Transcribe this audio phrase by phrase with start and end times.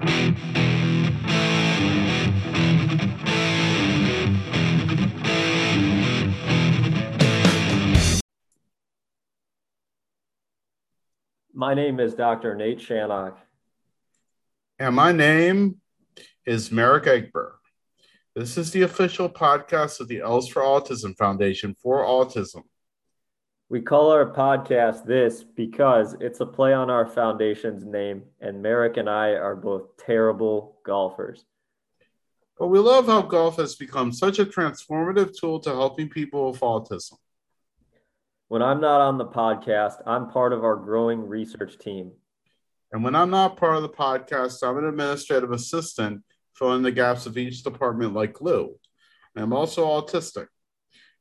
[0.00, 0.14] My
[11.74, 12.54] name is Dr.
[12.54, 13.36] Nate Shannock.
[14.78, 15.76] And my name
[16.46, 17.58] is Merrick Egbert.
[18.34, 22.62] This is the official podcast of the Els for Autism Foundation for Autism.
[23.70, 28.96] We call our podcast this because it's a play on our foundation's name, and Merrick
[28.96, 31.44] and I are both terrible golfers.
[32.58, 36.58] But we love how golf has become such a transformative tool to helping people with
[36.58, 37.12] autism.
[38.48, 42.10] When I'm not on the podcast, I'm part of our growing research team.
[42.90, 46.24] And when I'm not part of the podcast, I'm an administrative assistant
[46.56, 48.74] filling the gaps of each department like Lou.
[49.36, 50.48] I'm also autistic.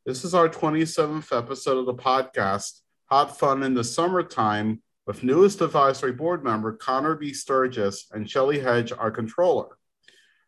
[0.05, 5.59] This is our 27th episode of the podcast, Hot Fun in the Summertime, with newest
[5.59, 7.33] advisory board member Connor B.
[7.33, 9.77] Sturgis and Shelly Hedge, our controller.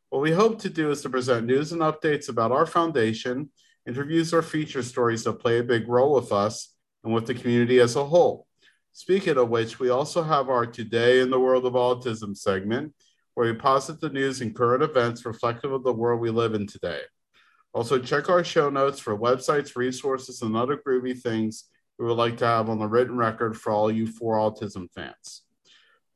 [0.10, 3.50] What we hope to do is to present news and updates about our foundation,
[3.86, 7.82] interviews or feature stories that play a big role with us, and with the community
[7.82, 8.48] as a whole.
[8.94, 12.94] Speaking of which, we also have our Today in the World of Autism segment,
[13.34, 16.68] where we posit the news and current events reflective of the world we live in
[16.68, 17.02] today.
[17.74, 21.66] Also, check our show notes for websites, resources, and other groovy things
[21.98, 25.44] we would like to have on the written record for all you for autism fans.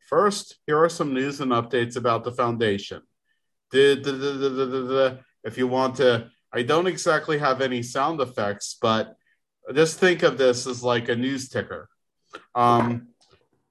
[0.09, 3.01] First, here are some news and updates about the foundation.
[3.71, 9.15] If you want to, I don't exactly have any sound effects, but
[9.73, 11.89] just think of this as like a news ticker.
[12.53, 13.09] Um,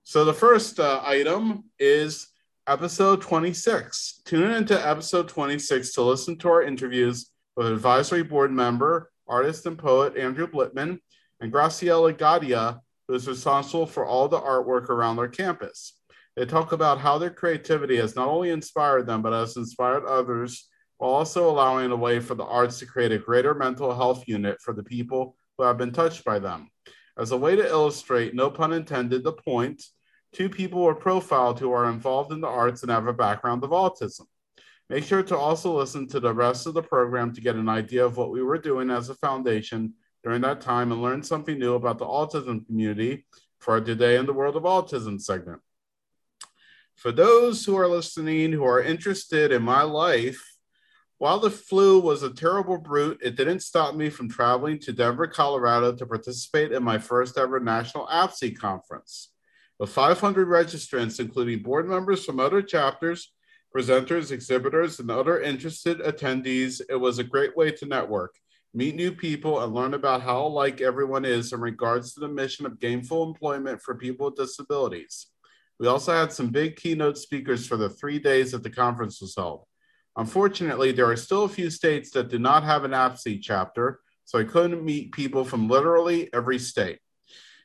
[0.03, 2.29] so the first uh, item is
[2.67, 4.23] episode 26.
[4.25, 10.16] Tune into episode 26 to listen to our interviews advisory board member, artist, and poet
[10.16, 10.98] Andrew Blitman
[11.41, 15.98] and Graciela Gadia, who is responsible for all the artwork around their campus.
[16.36, 20.69] They talk about how their creativity has not only inspired them, but has inspired others,
[20.98, 24.60] while also allowing a way for the arts to create a greater mental health unit
[24.60, 26.69] for the people who have been touched by them.
[27.16, 29.84] As a way to illustrate, no pun intended, the point,
[30.32, 33.70] two people were profiled who are involved in the arts and have a background of
[33.70, 34.26] autism.
[34.91, 38.05] Make sure to also listen to the rest of the program to get an idea
[38.05, 41.75] of what we were doing as a foundation during that time and learn something new
[41.75, 43.25] about the autism community
[43.59, 45.61] for Today in the World of Autism segment.
[46.97, 50.43] For those who are listening who are interested in my life,
[51.19, 55.27] while the flu was a terrible brute, it didn't stop me from traveling to Denver,
[55.27, 59.31] Colorado to participate in my first ever national APSE conference.
[59.78, 63.33] With 500 registrants, including board members from other chapters,
[63.75, 68.35] presenters, exhibitors, and other interested attendees, it was a great way to network,
[68.73, 72.67] meet new people, and learn about how alike everyone is in regards to the mission
[72.67, 75.27] of gainful employment for people with disabilities.
[75.81, 79.35] We also had some big keynote speakers for the three days that the conference was
[79.37, 79.65] held.
[80.17, 84.39] Unfortunately, there are still a few states that do not have an APSE chapter, so
[84.39, 87.01] I couldn't meet people from literally every state.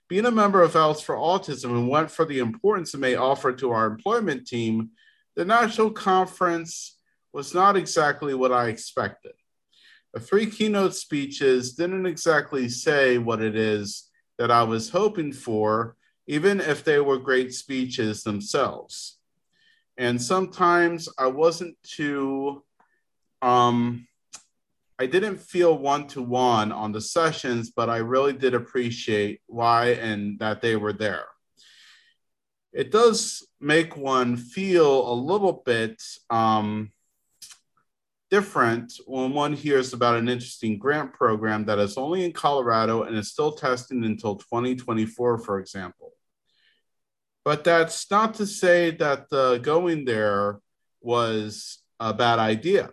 [0.08, 3.53] Being a member of Els for Autism and went for the importance it may offer
[3.53, 4.90] to our employment team,
[5.39, 6.97] the national conference
[7.31, 9.31] was not exactly what I expected.
[10.13, 15.95] The three keynote speeches didn't exactly say what it is that I was hoping for,
[16.28, 19.19] even if they were great speeches themselves
[19.99, 22.63] and sometimes I wasn't too
[23.41, 24.07] um
[24.97, 29.91] I didn't feel one to one on the sessions, but I really did appreciate why
[29.91, 31.25] and that they were there.
[32.72, 36.91] It does make one feel a little bit um,
[38.30, 43.18] different when one hears about an interesting grant program that is only in Colorado and
[43.18, 46.13] is still testing until 2024, for example.
[47.44, 50.59] But that's not to say that uh, going there
[51.02, 52.91] was a bad idea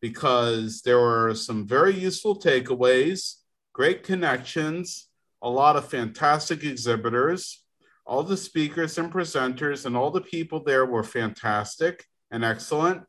[0.00, 3.36] because there were some very useful takeaways,
[3.72, 5.08] great connections,
[5.42, 7.64] a lot of fantastic exhibitors.
[8.06, 13.02] All the speakers and presenters and all the people there were fantastic and excellent.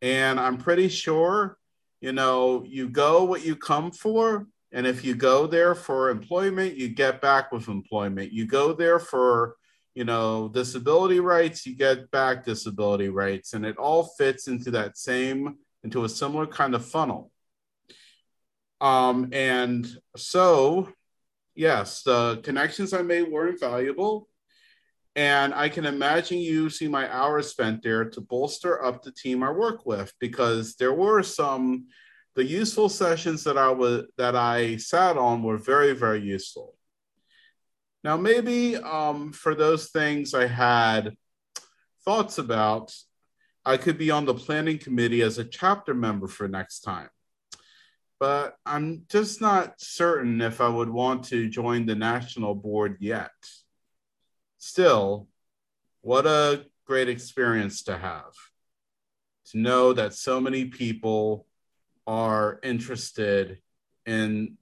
[0.00, 1.58] And I'm pretty sure,
[2.00, 4.46] you know, you go what you come for.
[4.72, 8.32] And if you go there for employment, you get back with employment.
[8.32, 9.56] You go there for
[9.94, 14.96] you know, disability rights, you get back disability rights, and it all fits into that
[14.96, 17.30] same, into a similar kind of funnel.
[18.80, 19.86] Um, and
[20.16, 20.88] so,
[21.54, 24.28] yes, the connections I made were invaluable.
[25.16, 29.42] And I can imagine you using my hours spent there to bolster up the team
[29.42, 31.86] I work with because there were some
[32.36, 36.76] the useful sessions that I was that I sat on were very, very useful.
[38.04, 41.16] Now, maybe um, for those things I had
[42.04, 42.94] thoughts about,
[43.64, 47.10] I could be on the planning committee as a chapter member for next time.
[48.18, 53.30] But I'm just not certain if I would want to join the national board yet.
[54.60, 55.26] Still,
[56.02, 58.34] what a great experience to have
[59.46, 61.46] to know that so many people
[62.06, 63.58] are interested
[64.04, 64.58] in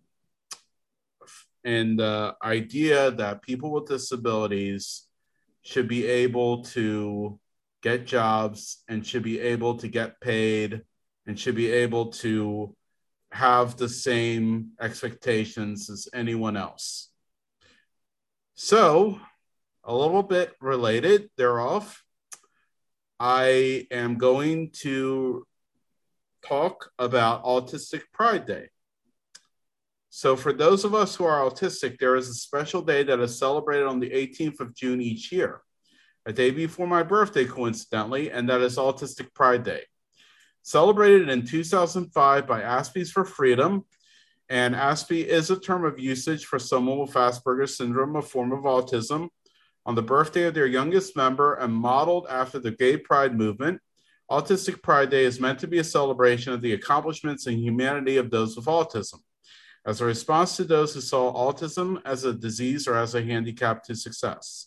[1.65, 5.09] in the idea that people with disabilities
[5.63, 7.39] should be able to
[7.83, 10.81] get jobs and should be able to get paid
[11.27, 12.75] and should be able to
[13.33, 17.11] have the same expectations as anyone else.
[18.55, 19.21] So,
[19.89, 22.05] a little bit related thereof,
[23.19, 25.47] I am going to
[26.47, 28.69] talk about Autistic Pride Day.
[30.11, 33.39] So, for those of us who are autistic, there is a special day that is
[33.39, 35.63] celebrated on the 18th of June each year,
[36.27, 39.85] a day before my birthday, coincidentally, and that is Autistic Pride Day.
[40.63, 43.87] Celebrated in 2005 by Aspies for Freedom,
[44.51, 48.65] and Aspie is a term of usage for someone with Asperger's syndrome, a form of
[48.65, 49.29] autism,
[49.87, 53.81] on the birthday of their youngest member and modeled after the gay pride movement.
[54.31, 58.31] Autistic Pride Day is meant to be a celebration of the accomplishments and humanity of
[58.31, 59.21] those with autism,
[59.87, 63.83] as a response to those who saw autism as a disease or as a handicap
[63.85, 64.67] to success.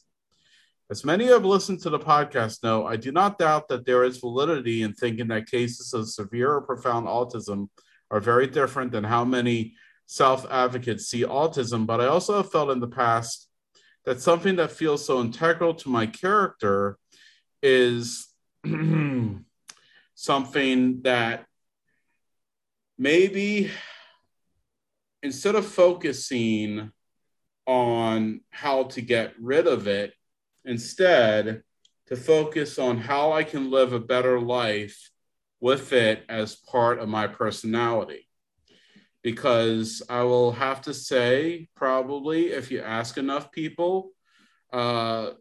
[0.89, 4.03] As many who have listened to the podcast know, I do not doubt that there
[4.03, 7.69] is validity in thinking that cases of severe or profound autism
[8.09, 9.75] are very different than how many
[10.07, 13.47] self advocates see autism, but I also have felt in the past
[14.05, 16.97] that something that feels so integral to my character
[17.61, 18.27] is
[20.15, 21.45] something that
[22.97, 23.71] maybe
[25.23, 26.91] instead of focusing
[27.67, 30.13] on how to get rid of it,
[30.65, 31.63] instead
[32.07, 35.11] to focus on how I can live a better life
[35.59, 38.27] with it as part of my personality
[39.23, 44.11] because I will have to say, probably, if you ask enough people,
[44.73, 45.31] uh,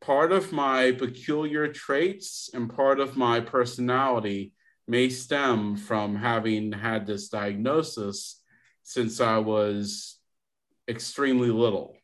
[0.00, 4.52] part of my peculiar traits and part of my personality
[4.88, 8.42] may stem from having had this diagnosis
[8.82, 10.18] since I was
[10.88, 11.96] extremely little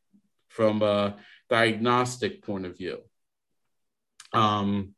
[0.48, 1.16] from a
[1.50, 2.98] diagnostic point of view.
[4.32, 4.94] Um,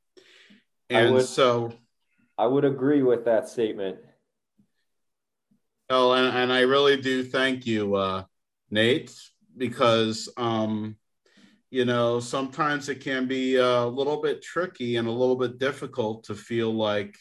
[0.90, 1.72] and I would, so
[2.36, 3.98] I would agree with that statement.
[5.92, 8.22] Oh, and, and I really do thank you, uh,
[8.70, 9.12] Nate,
[9.56, 10.96] because um,
[11.68, 16.24] you know sometimes it can be a little bit tricky and a little bit difficult
[16.24, 17.16] to feel like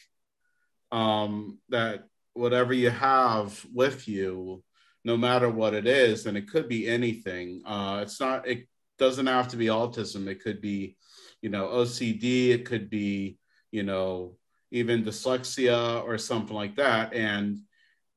[0.92, 4.62] um, that whatever you have with you,
[5.04, 7.62] no matter what it is, and it could be anything.
[7.66, 8.46] Uh, it's not.
[8.46, 8.68] It
[8.98, 10.28] doesn't have to be autism.
[10.28, 10.96] It could be,
[11.42, 12.50] you know, OCD.
[12.50, 13.36] It could be,
[13.72, 14.36] you know,
[14.70, 17.58] even dyslexia or something like that, and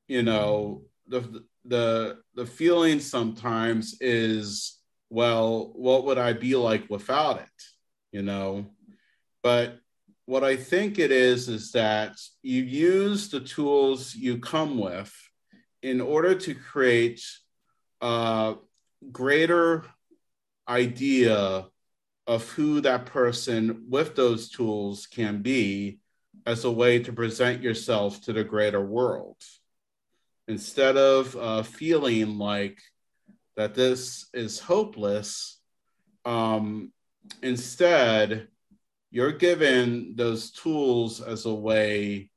[0.08, 4.80] you know the the the feeling sometimes is
[5.10, 7.64] well what would i be like without it
[8.14, 8.68] you know?
[9.42, 9.80] But
[10.26, 15.14] what i think it is is that you use the tools you come with
[15.82, 17.22] in order to create
[18.00, 18.56] a
[19.12, 19.84] greater
[20.70, 21.66] idea
[22.26, 26.00] of who that person with those tools can be
[26.46, 29.36] as a way to present yourself to the greater world
[30.48, 32.80] instead of uh, feeling like
[33.56, 35.60] that this is hopeless,
[36.26, 36.92] um,
[37.42, 38.48] instead,
[39.12, 42.30] you're given those tools as a way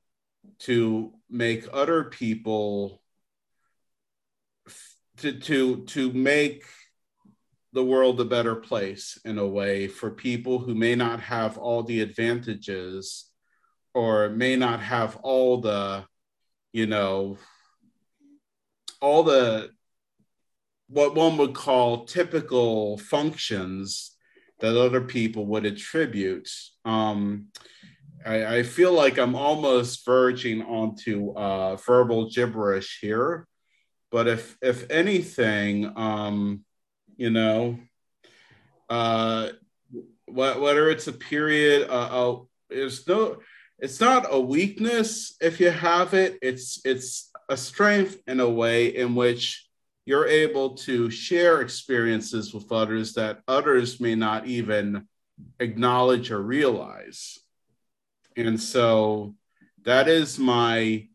[0.59, 3.01] to make other people
[5.19, 6.65] to to to make
[7.73, 11.83] the world a better place in a way for people who may not have all
[11.83, 13.31] the advantages
[13.95, 16.05] or may not have all the
[16.73, 17.37] you know
[19.01, 19.71] all the
[20.89, 24.13] what one would call typical functions
[24.61, 26.49] that other people would attribute.
[26.85, 27.49] Um,
[28.25, 33.47] I, I, feel like I'm almost verging onto uh, verbal gibberish here,
[34.11, 36.65] but if if anything, um,
[37.17, 37.79] you know,
[38.89, 39.51] uh,
[40.27, 43.39] whether it's a period, uh, uh, it's no,
[43.79, 46.39] it's not a weakness if you have it.
[46.43, 49.69] It's it's a strength in a way in which
[50.05, 55.07] you're able to share experiences with others that others may not even
[55.59, 57.39] acknowledge or realize.
[58.37, 59.35] And so
[59.83, 61.09] that is my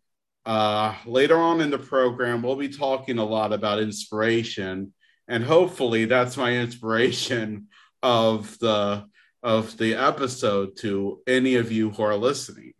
[0.45, 4.93] uh, later on in the program, we'll be talking a lot about inspiration.
[5.27, 7.67] And hopefully, that's my inspiration
[8.03, 9.05] of the
[9.43, 12.73] of the episode to any of you who are listening.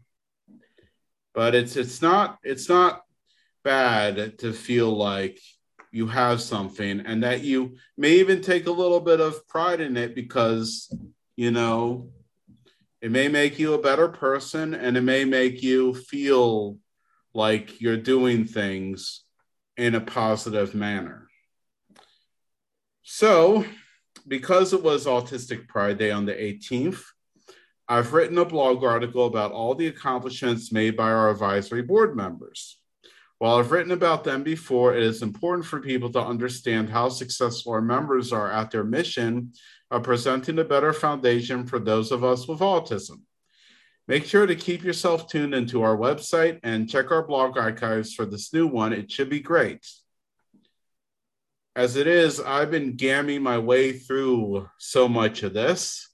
[1.34, 3.04] But it's it's not it's not
[3.64, 5.40] bad to feel like
[5.92, 9.98] you have something and that you may even take a little bit of pride in
[9.98, 10.94] it because
[11.36, 12.10] you know
[13.02, 16.78] it may make you a better person and it may make you feel
[17.34, 19.24] like you're doing things
[19.78, 21.28] in a positive manner.
[23.04, 23.66] So,
[24.28, 27.02] because it was Autistic Pride Day on the 18th,
[27.88, 32.81] I've written a blog article about all the accomplishments made by our advisory board members.
[33.42, 37.72] While I've written about them before, it is important for people to understand how successful
[37.72, 39.54] our members are at their mission
[39.90, 43.22] of presenting a better foundation for those of us with autism.
[44.08, 48.28] Make sure to keep yourself tuned into our website and check our blog archives for
[48.28, 48.94] this new one.
[48.94, 49.90] It should be great.
[51.76, 56.10] As it is, I've been gamming my way through so much of this.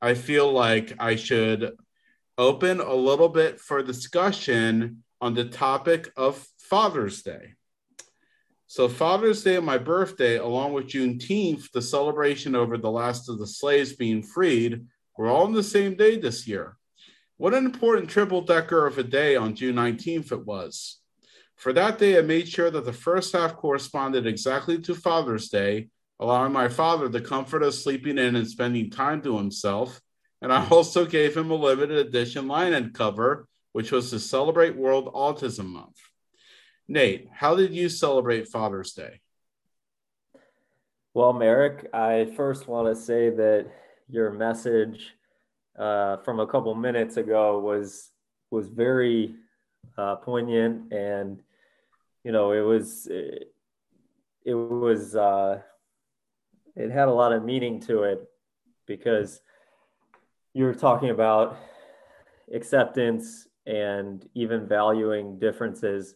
[0.00, 1.72] I feel like I should
[2.38, 7.54] open a little bit for discussion on the topic of Father's Day.
[8.66, 13.38] So, Father's Day and my birthday, along with Juneteenth, the celebration over the last of
[13.38, 14.84] the slaves being freed,
[15.16, 16.76] were all on the same day this year.
[17.38, 20.98] What an important triple decker of a day on June 19th it was.
[21.56, 25.88] For that day, I made sure that the first half corresponded exactly to Father's Day,
[26.20, 30.00] allowing my father the comfort of sleeping in and spending time to himself.
[30.42, 35.10] And I also gave him a limited edition end cover, which was to celebrate World
[35.14, 35.96] Autism Month.
[36.88, 39.20] Nate, how did you celebrate Father's Day?
[41.12, 43.66] Well, Merrick, I first want to say that
[44.08, 45.14] your message
[45.78, 48.10] uh, from a couple minutes ago was
[48.50, 49.34] was very
[49.98, 51.42] uh, poignant, and
[52.24, 53.52] you know it was it,
[54.44, 55.60] it was uh,
[56.74, 58.26] it had a lot of meaning to it
[58.86, 59.42] because
[60.54, 61.58] you're talking about
[62.54, 66.14] acceptance and even valuing differences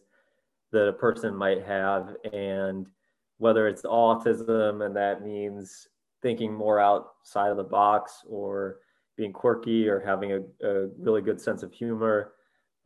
[0.73, 2.87] that a person might have and
[3.37, 5.87] whether it's autism and that means
[6.21, 8.77] thinking more outside of the box or
[9.17, 12.33] being quirky or having a, a really good sense of humor,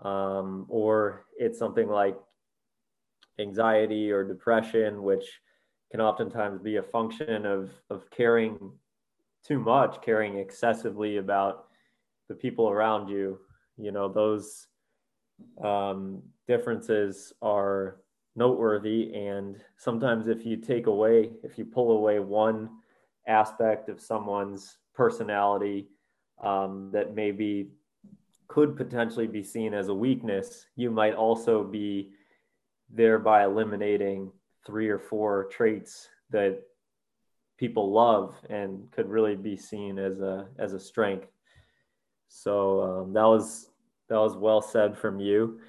[0.03, 2.17] um, or it's something like
[3.39, 5.25] anxiety or depression, which
[5.91, 8.71] can oftentimes be a function of, of caring
[9.45, 11.67] too much, caring excessively about
[12.27, 13.39] the people around you.
[13.77, 14.66] You know, those
[15.63, 17.97] um, differences are
[18.35, 19.13] noteworthy.
[19.13, 22.69] And sometimes, if you take away, if you pull away one
[23.27, 25.87] aspect of someone's personality,
[26.43, 27.69] um, that maybe
[28.47, 32.11] could potentially be seen as a weakness, you might also be
[32.89, 34.31] thereby eliminating
[34.65, 36.61] three or four traits that
[37.57, 41.27] people love and could really be seen as a as a strength.
[42.29, 43.69] So um, that was
[44.09, 45.59] that was well said from you.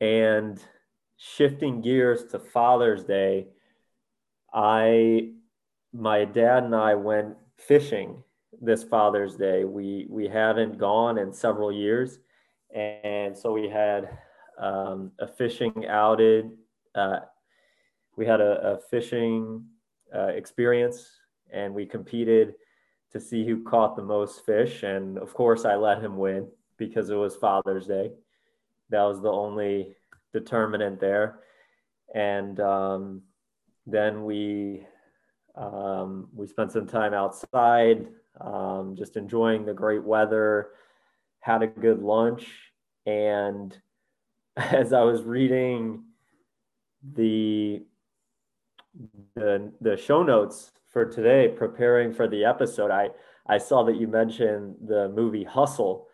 [0.00, 0.60] And
[1.16, 3.48] shifting gears to Father's Day,
[4.52, 5.32] I
[5.92, 8.22] my dad and I went fishing
[8.60, 9.64] this Father's Day.
[9.64, 12.18] We we haven't gone in several years,
[12.74, 14.18] and so we had
[14.58, 16.50] um, a fishing outed.
[16.94, 17.20] Uh,
[18.16, 19.64] we had a, a fishing
[20.14, 21.10] uh, experience,
[21.52, 22.54] and we competed
[23.12, 24.82] to see who caught the most fish.
[24.82, 26.48] And of course, I let him win
[26.80, 28.10] because it was Father's Day.
[28.88, 29.94] That was the only
[30.32, 31.40] determinant there.
[32.12, 33.22] And um,
[33.86, 34.84] then we
[35.54, 38.08] um, we spent some time outside
[38.40, 40.70] um, just enjoying the great weather,
[41.40, 42.48] had a good lunch.
[43.04, 43.76] And
[44.56, 46.04] as I was reading
[47.14, 47.82] the,
[49.34, 53.10] the, the show notes for today, preparing for the episode, I,
[53.46, 56.06] I saw that you mentioned the movie Hustle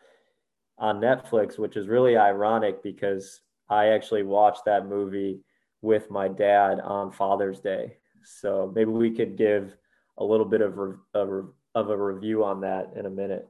[0.79, 5.41] on Netflix, which is really ironic because I actually watched that movie
[5.83, 7.97] with my dad on Father's Day.
[8.25, 9.77] So maybe we could give
[10.19, 10.79] a little bit of
[11.15, 11.43] a,
[11.75, 13.49] of a review on that in a minute.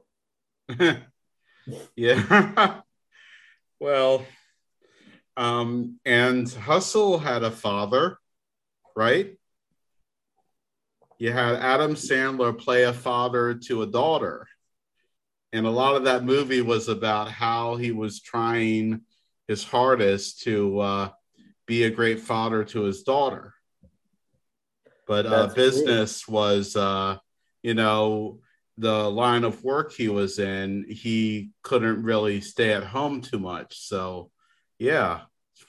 [1.95, 2.81] yeah.
[3.79, 4.25] well,
[5.35, 8.17] um, and Hustle had a father,
[8.95, 9.37] right?
[11.19, 14.47] You had Adam Sandler play a father to a daughter.
[15.53, 19.01] And a lot of that movie was about how he was trying
[19.47, 21.09] his hardest to uh,
[21.65, 23.53] be a great father to his daughter.
[25.07, 27.17] But uh, business was uh,
[27.63, 28.39] you know,
[28.77, 33.79] the line of work he was in, he couldn't really stay at home too much.
[33.79, 34.31] So,
[34.79, 35.21] yeah,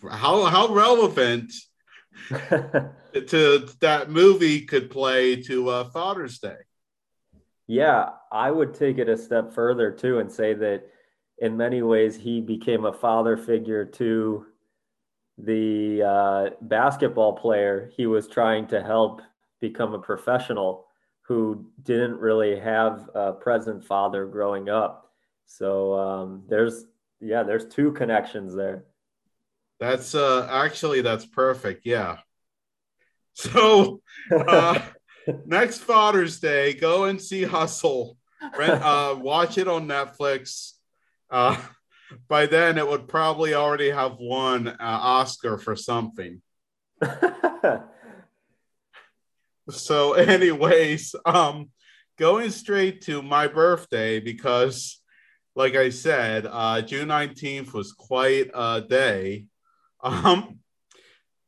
[0.08, 1.52] how how relevant
[2.30, 6.56] to that movie could play to uh, Father's Day.
[7.68, 10.84] Yeah, I would take it a step further too and say that
[11.36, 14.46] in many ways he became a father figure to
[15.36, 19.20] the uh, basketball player he was trying to help
[19.60, 20.86] become a professional
[21.22, 25.12] who didn't really have a present father growing up.
[25.44, 26.86] So um, there's
[27.20, 28.84] yeah, there's two connections there.
[29.78, 31.84] That's uh actually that's perfect.
[31.84, 32.18] Yeah.
[33.34, 34.00] So
[34.32, 34.80] uh,
[35.46, 38.16] next Father's Day, go and see Hustle.
[38.56, 40.72] Rent, uh, watch it on Netflix.
[41.30, 41.56] Uh,
[42.28, 46.40] by then, it would probably already have won an Oscar for something.
[49.70, 51.70] so, anyways, um,
[52.16, 55.00] going straight to my birthday because,
[55.54, 59.46] like I said, uh, June nineteenth was quite a day.
[60.00, 60.60] Um,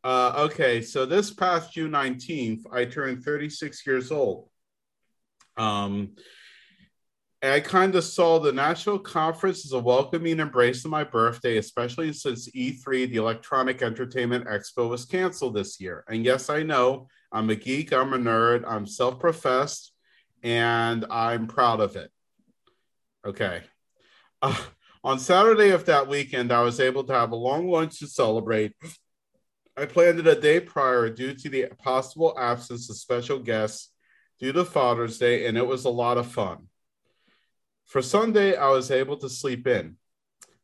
[0.03, 4.49] uh, okay, so this past June 19th, I turned 36 years old.
[5.57, 6.13] Um,
[7.43, 12.13] I kind of saw the National Conference as a welcoming embrace of my birthday, especially
[12.13, 16.05] since E3, the Electronic Entertainment Expo, was canceled this year.
[16.09, 19.93] And yes, I know I'm a geek, I'm a nerd, I'm self professed,
[20.43, 22.11] and I'm proud of it.
[23.27, 23.63] Okay.
[24.43, 24.57] Uh,
[25.03, 28.75] on Saturday of that weekend, I was able to have a long lunch to celebrate
[29.81, 33.91] I planned it a day prior due to the possible absence of special guests
[34.39, 36.69] due to Father's Day, and it was a lot of fun.
[37.87, 39.97] For Sunday, I was able to sleep in.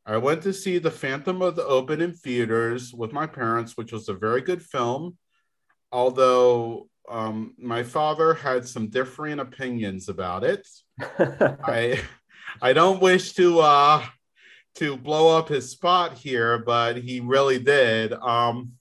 [0.05, 3.91] I went to see The Phantom of the Open in theaters with my parents, which
[3.91, 5.17] was a very good film,
[5.91, 10.69] although um, my father had some differing opinions about it.
[11.01, 12.01] I
[12.61, 14.05] I don't wish to uh,
[14.75, 18.13] to blow up his spot here, but he really did.
[18.13, 18.76] Um,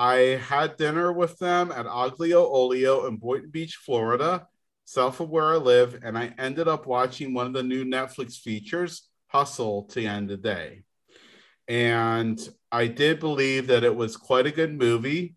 [0.00, 4.46] I had dinner with them at Aglio Olio in Boynton Beach, Florida,
[4.86, 8.38] south of where I live, and I ended up watching one of the new Netflix
[8.38, 10.84] features, Hustle, to end the day.
[11.68, 12.40] And
[12.72, 15.36] I did believe that it was quite a good movie.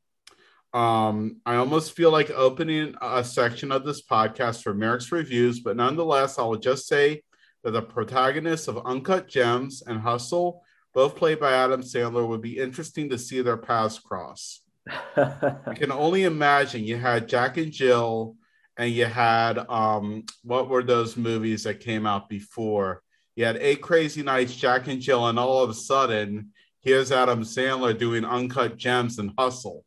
[0.73, 5.76] Um, I almost feel like opening a section of this podcast for Merrick's reviews, but
[5.76, 7.23] nonetheless, I will just say
[7.65, 12.58] that the protagonists of Uncut Gems and Hustle both played by Adam Sandler, would be
[12.58, 14.62] interesting to see their paths cross.
[15.15, 18.36] I can only imagine you had Jack and Jill,
[18.77, 23.01] and you had um, what were those movies that came out before?
[23.36, 26.51] You had Eight Crazy Nights, Jack and Jill, and all of a sudden,
[26.82, 29.84] here's Adam Sandler doing Uncut Gems and Hustle,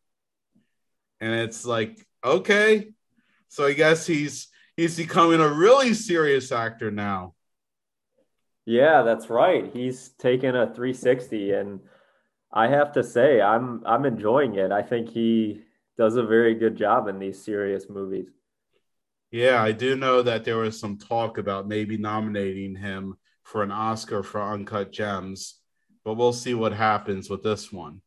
[1.20, 2.88] and it's like, okay,
[3.48, 7.34] so I guess he's he's becoming a really serious actor now.
[8.66, 9.70] Yeah, that's right.
[9.72, 11.80] He's taken a 360 and
[12.52, 14.72] I have to say I'm I'm enjoying it.
[14.72, 15.62] I think he
[15.96, 18.28] does a very good job in these serious movies.
[19.30, 23.70] Yeah, I do know that there was some talk about maybe nominating him for an
[23.70, 25.60] Oscar for Uncut Gems,
[26.04, 28.00] but we'll see what happens with this one.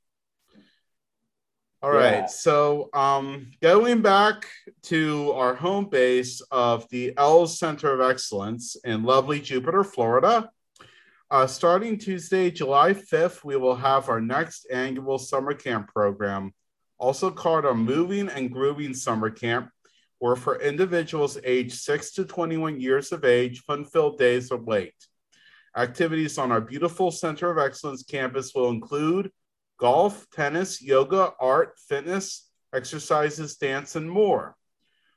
[1.82, 2.20] All yeah.
[2.20, 2.30] right.
[2.30, 4.48] So, um, going back
[4.84, 10.50] to our home base of the Els Center of Excellence in lovely Jupiter, Florida,
[11.32, 16.52] uh, starting Tuesday, July 5th, we will have our next annual summer camp program,
[16.98, 19.70] also called our Moving and Grooving Summer Camp,
[20.18, 24.96] where for individuals aged 6 to 21 years of age, fun filled days are late.
[25.78, 29.32] Activities on our beautiful Center of Excellence campus will include
[29.80, 34.56] golf, tennis, yoga, art, fitness, exercises, dance, and more.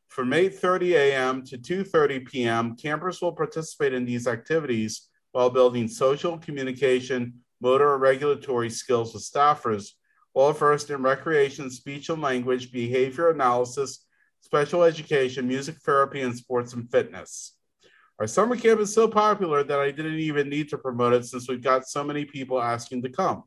[0.09, 1.43] From 8:30 a.m.
[1.45, 8.03] to 2:30 p.m., campers will participate in these activities while building social communication, motor, and
[8.03, 9.93] regulatory skills with staffers,
[10.35, 14.07] well versed in recreation, speech and language, behavior analysis,
[14.41, 17.57] special education, music therapy, and sports and fitness.
[18.21, 21.49] Our summer camp is so popular that I didn't even need to promote it since
[21.49, 23.45] we've got so many people asking to come.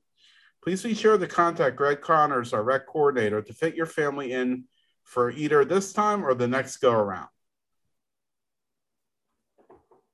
[0.66, 4.64] Please be sure to contact Greg Connors, our rec coordinator, to fit your family in
[5.04, 7.28] for either this time or the next go around.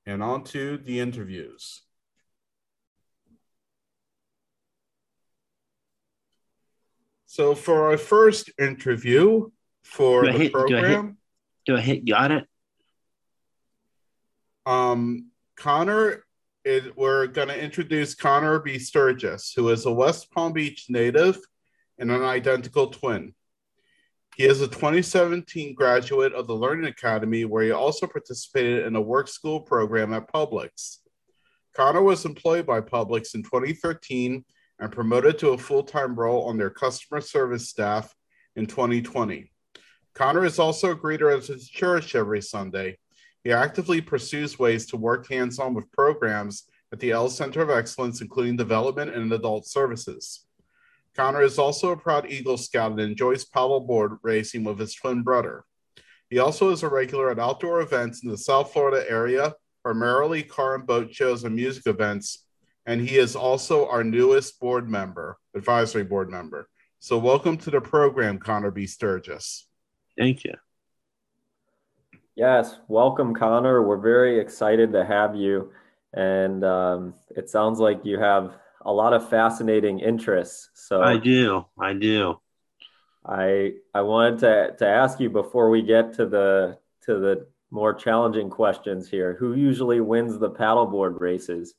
[0.06, 1.84] And on to the interviews.
[7.28, 9.52] So for our first interview
[9.84, 11.16] for the hit, program,
[11.66, 12.48] do I, hit, do I hit got it?
[14.66, 16.26] Um, Connor
[16.64, 18.78] is, we're going to introduce Connor B.
[18.80, 21.38] Sturgis, who is a West Palm Beach native
[21.98, 23.34] and an identical twin.
[24.36, 29.02] He is a 2017 graduate of the Learning Academy, where he also participated in a
[29.02, 30.98] work school program at Publix.
[31.76, 34.44] Connor was employed by Publix in 2013
[34.80, 38.14] and promoted to a full time role on their customer service staff
[38.56, 39.52] in 2020.
[40.14, 42.98] Connor is also a greeter at his church every Sunday.
[43.44, 47.70] He actively pursues ways to work hands on with programs at the L Center of
[47.70, 50.46] Excellence, including development and adult services.
[51.16, 55.66] Connor is also a proud Eagle Scout and enjoys paddleboard racing with his twin brother.
[56.30, 60.76] He also is a regular at outdoor events in the South Florida area, primarily car
[60.76, 62.46] and boat shows and music events,
[62.86, 66.70] and he is also our newest board member, advisory board member.
[67.00, 68.86] So, welcome to the program, Connor B.
[68.86, 69.68] Sturgis.
[70.18, 70.54] Thank you.
[72.42, 73.84] Yes, welcome, Connor.
[73.84, 75.72] We're very excited to have you.
[76.12, 80.70] And um, it sounds like you have a lot of fascinating interests.
[80.74, 81.66] So I do.
[81.80, 82.42] I do.
[83.24, 87.94] I I wanted to to ask you before we get to the to the more
[87.94, 89.36] challenging questions here.
[89.40, 91.76] Who usually wins the paddleboard races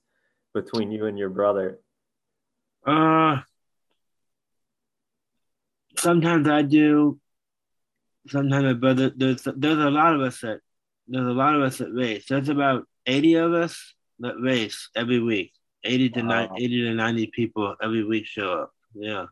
[0.54, 1.80] between you and your brother?
[2.86, 3.40] Uh
[5.96, 7.18] sometimes I do.
[8.28, 10.60] Sometimes my brother there's there's a lot of us that
[11.08, 12.26] there's a lot of us that race.
[12.28, 15.52] There's about 80 of us that race every week.
[15.84, 16.46] 80 to wow.
[16.48, 18.72] 90, 80 to 90 people every week show up.
[18.94, 19.26] Yeah.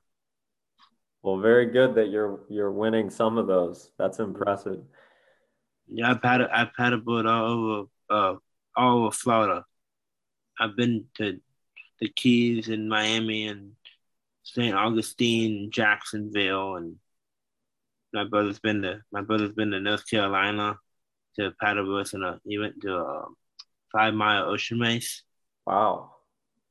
[1.22, 3.92] Well, very good that you're you're winning some of those.
[3.98, 4.80] That's impressive.
[5.86, 8.36] Yeah, I've had I've paddleboard all over uh
[8.76, 9.64] all over Florida.
[10.58, 11.40] I've been to
[12.00, 13.72] the Keys in Miami and
[14.42, 14.74] St.
[14.74, 16.96] Augustine, Jacksonville, and
[18.12, 20.78] my brother's been to my brother's been to North Carolina
[21.36, 23.24] to paddleboard and a, he went to a
[23.92, 25.22] five mile ocean race.
[25.66, 26.12] Wow.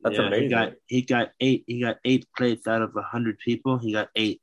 [0.02, 0.43] That's yeah, amazing.
[0.43, 3.78] He got he got eight he got eight plates out of a hundred people.
[3.78, 4.41] He got eight.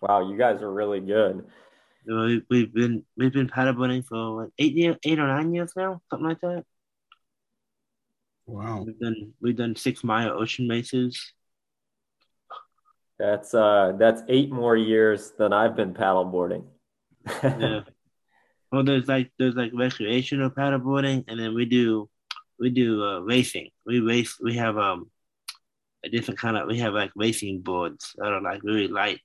[0.00, 1.44] Wow, you guys are really good.
[2.06, 6.02] We, we've been we've been paddleboarding for what, eight years, eight or nine years now,
[6.10, 6.64] something like that.
[8.46, 8.82] Wow.
[8.84, 11.32] We've done we've done six mile ocean races.
[13.24, 16.64] That's uh that's eight more years than I've been paddleboarding.
[17.42, 17.80] yeah.
[18.70, 22.10] Well, there's like there's like recreational paddleboarding, and then we do
[22.58, 23.70] we do uh, racing.
[23.86, 24.36] We race.
[24.42, 25.10] We have um
[26.04, 26.68] a different kind of.
[26.68, 29.20] We have like racing boards that are like really light.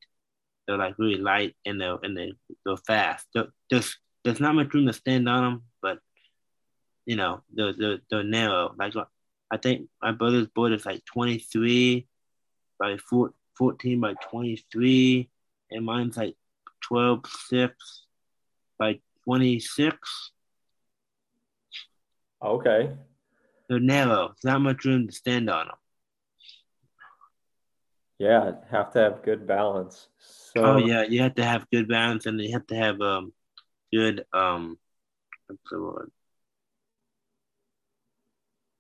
[0.66, 2.32] They're like really light and they and they
[2.66, 3.28] go fast.
[3.70, 6.00] There's there's not much room to stand on them, but
[7.06, 8.74] you know they're they're, they're narrow.
[8.78, 8.94] Like
[9.52, 12.08] I think my brother's board is like 23
[12.80, 12.98] by
[13.60, 15.30] 14 by 23,
[15.70, 16.36] and mine's like
[16.82, 18.06] 12 6
[18.80, 20.32] by 26.
[22.42, 22.92] Okay.
[23.68, 24.30] They're narrow.
[24.30, 25.76] There's not much room to stand on them.
[28.18, 30.08] Yeah, have to have good balance.
[30.20, 33.34] So, oh yeah, you have to have good balance, and you have to have um
[33.94, 34.78] good um
[35.48, 36.12] what's the word?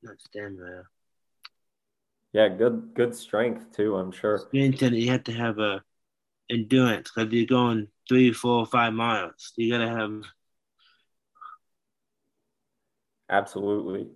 [0.03, 0.83] Not stamina.
[2.33, 3.95] Yeah, good good strength too.
[3.95, 4.37] I'm sure.
[4.37, 5.83] Strength, and you have to have a
[6.49, 9.53] endurance because you're going three, four, five miles.
[9.55, 10.21] You gotta have
[13.29, 14.07] Absolutely.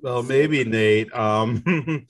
[0.00, 1.12] Well, maybe Nate.
[1.14, 1.62] Um,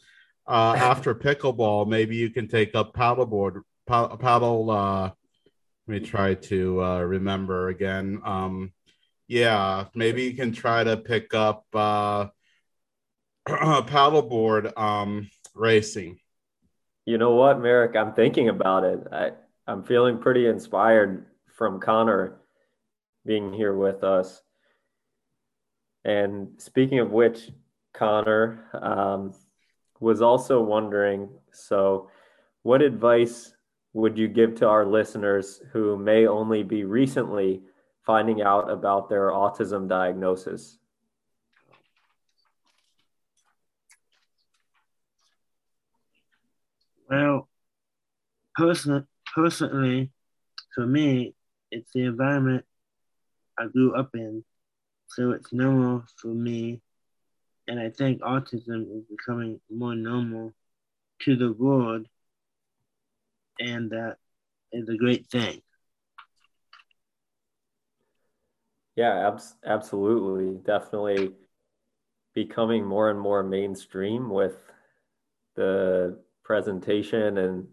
[0.47, 3.63] uh, after pickleball, maybe you can take up paddleboard.
[3.87, 4.71] Paddle.
[4.71, 5.11] Uh,
[5.87, 8.21] let me try to uh, remember again.
[8.25, 8.73] Um,
[9.29, 12.27] yeah, maybe you can try to pick up uh,
[13.49, 16.19] paddleboard um, racing.
[17.05, 17.97] You know what, Merrick?
[17.97, 19.01] I'm thinking about it.
[19.11, 19.31] I,
[19.67, 22.41] I'm feeling pretty inspired from Connor
[23.27, 24.41] being here with us.
[26.05, 27.51] And speaking of which,
[27.95, 29.35] Connor um,
[30.01, 32.11] was also wondering so,
[32.63, 33.53] what advice
[33.93, 37.63] would you give to our listeners who may only be recently
[38.05, 40.79] finding out about their autism diagnosis?
[47.13, 47.51] Well,
[48.55, 50.11] person, personally,
[50.75, 51.35] for me,
[51.71, 52.65] it's the environment
[53.59, 54.45] I grew up in
[55.09, 56.81] so it's normal for me.
[57.69, 60.55] And I think autism is becoming more normal
[61.23, 62.07] to the world.
[63.59, 64.17] And that
[64.73, 65.63] is a great thing.
[68.97, 70.59] Yeah, abs- absolutely.
[70.65, 71.35] Definitely
[72.35, 74.57] becoming more and more mainstream with
[75.57, 77.67] the presentation and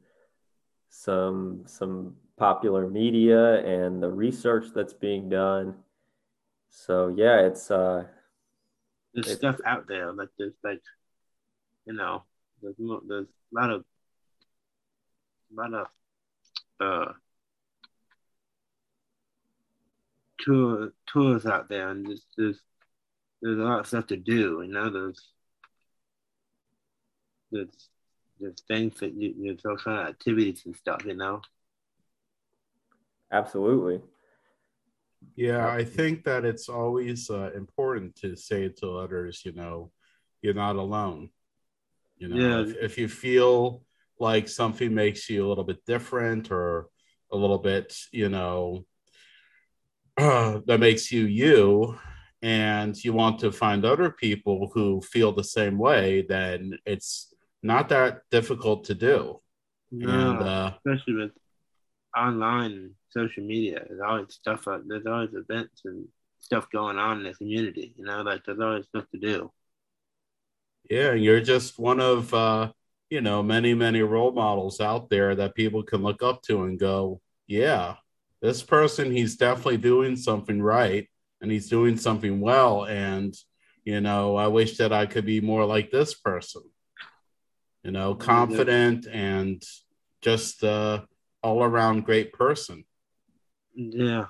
[0.89, 5.75] some some popular media and the research that's being done.
[6.69, 8.05] So yeah, it's uh
[9.13, 10.81] there's it's, stuff out there like there's like
[11.85, 12.23] you know
[12.61, 12.75] there's
[13.07, 13.83] there's a lot of
[15.51, 15.87] a lot of
[16.79, 17.11] uh
[20.39, 22.61] tour tours out there and there's there's
[23.41, 25.31] there's a lot of stuff to do, you know, there's
[27.51, 27.89] there's
[28.39, 31.41] there's things that you there's all kind of activities and stuff, you know.
[33.31, 34.01] Absolutely.
[35.35, 39.91] Yeah, I think that it's always uh, important to say to others, you know,
[40.41, 41.29] you're not alone.
[42.17, 42.61] You know, Yeah.
[42.61, 43.83] if, if you feel
[44.19, 46.87] like something makes you a little bit different or
[47.31, 48.85] a little bit, you know,
[50.17, 51.97] that makes you you,
[52.41, 57.89] and you want to find other people who feel the same way, then it's not
[57.89, 59.39] that difficult to do.
[59.91, 61.31] No, And uh, especially with
[62.15, 63.83] online and social media.
[63.87, 66.07] There's always stuff out there's always events and
[66.39, 69.51] stuff going on in the community, you know, like there's always stuff to do.
[70.89, 72.71] Yeah, you're just one of uh,
[73.09, 76.79] you know many many role models out there that people can look up to and
[76.79, 77.95] go, yeah,
[78.41, 81.07] this person he's definitely doing something right
[81.41, 83.35] and he's doing something well and
[83.85, 86.61] you know, I wish that I could be more like this person.
[87.83, 89.63] You know, confident and
[90.21, 91.01] just uh
[91.41, 92.83] all around great person.
[93.73, 94.25] Yeah.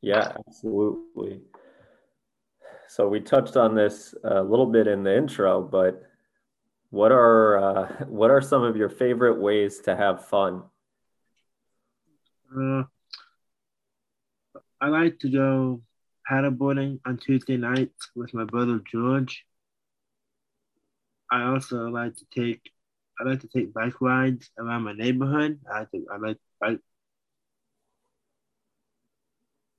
[0.00, 1.40] Yeah, absolutely.
[2.88, 6.02] So we touched on this a little bit in the intro, but
[6.90, 10.62] what are uh, what are some of your favorite ways to have fun?
[12.56, 12.84] Uh,
[14.80, 15.82] I like to go
[16.30, 19.44] paddleboarding on Tuesday nights with my brother George.
[21.30, 22.70] I also like to take
[23.20, 25.60] I like to take bike rides around my neighborhood.
[25.72, 26.80] I like to, I like bike.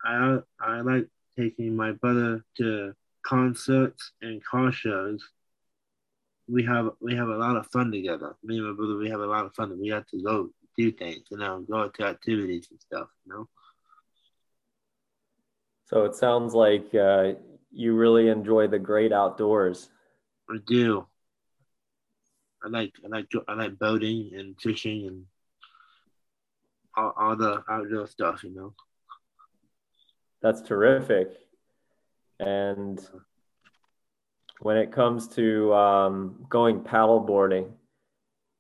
[0.04, 2.94] I I like taking my brother to
[3.26, 5.28] concerts and car shows.
[6.48, 8.36] We have we have a lot of fun together.
[8.44, 9.78] Me and my brother, we have a lot of fun.
[9.80, 13.50] We have to go do things, you know, go to activities and stuff, you know.
[15.86, 17.34] So it sounds like uh,
[17.72, 19.90] you really enjoy the great outdoors.
[20.50, 21.08] I do.
[22.66, 25.26] I like I like I like boating and fishing and
[26.98, 28.74] all, all the outdoor stuff, you know.
[30.42, 31.30] That's terrific.
[32.40, 33.00] And
[34.60, 37.72] when it comes to um, going paddleboarding,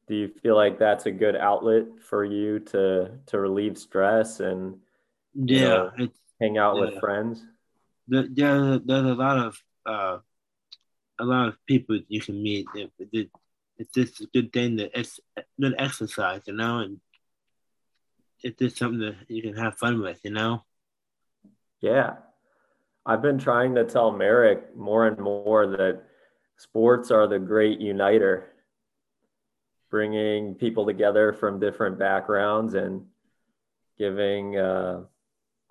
[0.08, 4.76] do you feel like that's a good outlet for you to to relieve stress and
[5.36, 7.44] you Yeah, know, it's hang out with friends?
[8.08, 8.24] there,
[8.80, 10.18] there's a lot of uh,
[11.20, 12.68] a lot of people you can meet.
[12.76, 13.30] It, it,
[13.78, 15.20] it's just a good thing that it's
[15.60, 17.00] good exercise, you know, and
[18.44, 20.64] it's just something that you can have fun with, you know.
[21.82, 22.16] Yeah.
[23.06, 26.04] I've been trying to tell Merrick more and more that
[26.58, 28.54] sports are the great uniter,
[29.92, 33.06] bringing people together from different backgrounds and
[33.98, 35.02] giving uh,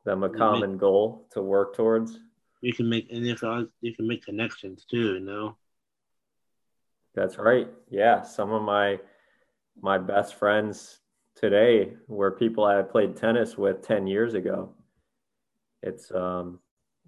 [0.04, 2.18] them a common goal to work towards.
[2.60, 5.56] You can make and you can, you can make connections too, you know.
[7.14, 7.68] That's right.
[7.90, 8.98] Yeah, some of my
[9.80, 11.00] my best friends
[11.36, 14.74] today were people I played tennis with 10 years ago.
[15.82, 16.60] It's um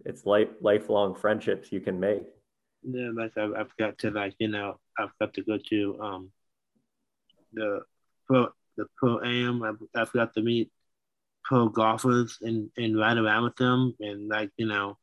[0.04, 2.22] it's life lifelong friendships you can make.
[2.82, 6.30] Yeah, like I've, I've got to like you know I've got to go to um
[7.52, 7.80] the
[8.26, 9.62] pro the pro am.
[9.62, 10.70] I've, I've got to meet
[11.44, 14.98] pro golfers and and ride around with them and like you know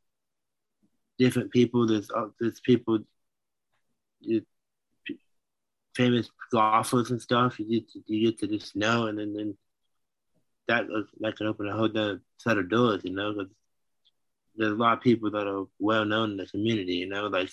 [1.18, 1.86] different people.
[1.86, 3.00] There's uh, there's people,
[5.94, 7.58] famous golfers and stuff.
[7.58, 9.56] You get to, you get to just know and then then
[10.66, 13.02] that was- that can open a whole other set of doors.
[13.04, 13.50] You know, 'cause
[14.56, 16.94] there's a lot of people that are well known in the community.
[16.96, 17.50] You know, like.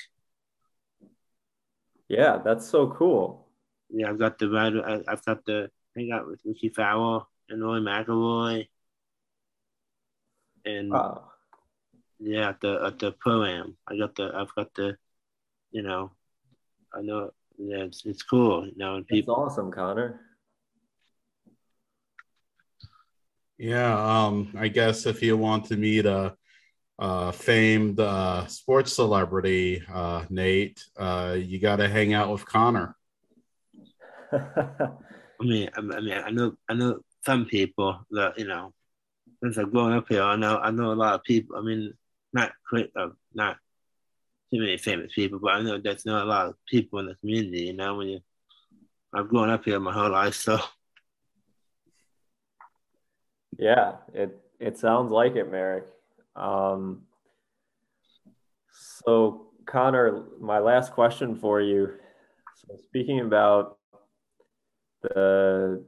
[2.08, 3.48] Yeah, that's so cool.
[3.90, 4.76] Yeah, I've got the ride.
[4.78, 8.70] I- I've got the hang out with Rickie Fowler and Rory McIlroy,
[10.66, 11.32] and Wow.
[12.20, 13.78] yeah, at the at the pro am.
[13.88, 14.32] I got the.
[14.34, 14.98] I've got the.
[15.72, 16.12] You know,
[16.94, 17.34] I know.
[17.64, 18.66] Yeah, it's it's cool.
[18.66, 20.20] You know, and That's awesome, Connor.
[23.58, 26.36] Yeah, um, I guess if you want to meet a,
[26.98, 32.96] a famed uh, sports celebrity, uh, Nate, uh, you got to hang out with Connor.
[34.34, 34.90] I
[35.42, 38.74] mean, I mean, I mean, I know, I know some people that you know.
[39.44, 41.58] Since I've grown up here, I know, I know a lot of people.
[41.58, 41.94] I mean,
[42.32, 43.58] not quick, uh, not
[44.54, 47.16] too many famous people, but I know that's not a lot of people in the
[47.16, 47.64] community.
[47.66, 48.20] You know, when you,
[49.14, 50.60] I've grown up here my whole life, so
[53.58, 55.86] yeah, it it sounds like it, Merrick.
[56.36, 57.04] Um,
[59.04, 61.94] so Connor, my last question for you.
[62.56, 63.78] So speaking about
[65.02, 65.84] the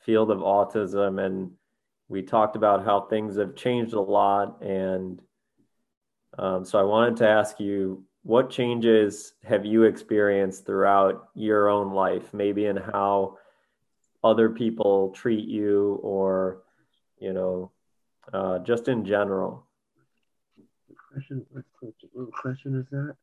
[0.00, 1.50] field of autism and
[2.08, 5.20] we talked about how things have changed a lot and
[6.38, 11.92] um, so i wanted to ask you what changes have you experienced throughout your own
[11.92, 13.38] life maybe in how
[14.24, 16.62] other people treat you or
[17.18, 17.70] you know,
[18.32, 19.66] uh, just in general.
[21.12, 21.64] Question, what
[22.32, 23.16] question, is that?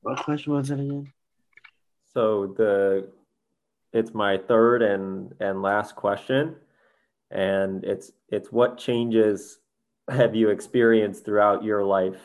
[0.00, 1.12] What question was it again?
[2.14, 3.08] So the
[3.92, 6.56] it's my third and and last question,
[7.30, 9.58] and it's it's what changes
[10.08, 12.20] have you experienced throughout your life?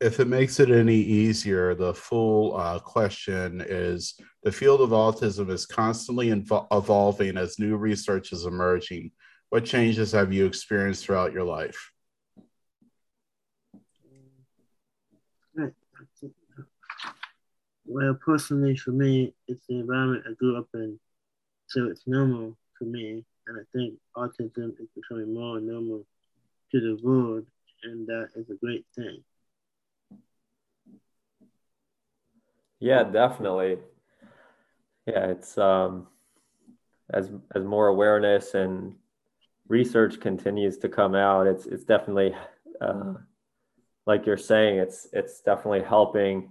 [0.00, 5.48] If it makes it any easier, the full uh, question is the field of autism
[5.48, 9.12] is constantly invo- evolving as new research is emerging.
[9.52, 11.92] What changes have you experienced throughout your life?
[17.84, 20.98] Well, personally, for me, it's the environment I grew up in,
[21.66, 23.26] so it's normal for me.
[23.46, 26.06] And I think autism is becoming more normal
[26.70, 27.44] to the world,
[27.82, 29.22] and that is a great thing.
[32.80, 33.76] Yeah, definitely.
[35.04, 36.06] Yeah, it's um,
[37.10, 38.94] as as more awareness and
[39.68, 42.34] research continues to come out, it's it's definitely
[42.80, 43.14] uh,
[44.06, 46.50] like you're saying, it's it's definitely helping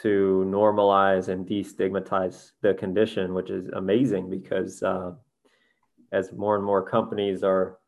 [0.00, 5.12] to normalize and destigmatize the condition, which is amazing because uh,
[6.12, 7.78] as more and more companies are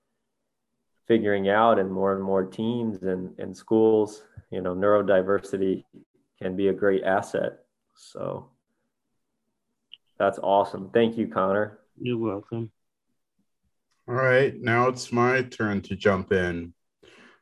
[1.06, 5.84] figuring out and more and more teams and, and schools, you know, neurodiversity
[6.40, 7.60] can be a great asset.
[7.94, 8.50] So
[10.18, 10.90] that's awesome.
[10.92, 11.78] Thank you, Connor.
[12.00, 12.70] You're welcome.
[14.06, 16.74] All right, now it's my turn to jump in.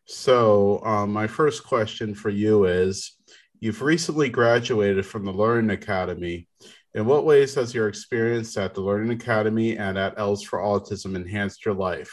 [0.05, 3.17] So, um, my first question for you is
[3.63, 6.49] You've recently graduated from the Learning Academy.
[6.95, 11.15] In what ways has your experience at the Learning Academy and at ELS for Autism
[11.15, 12.11] enhanced your life?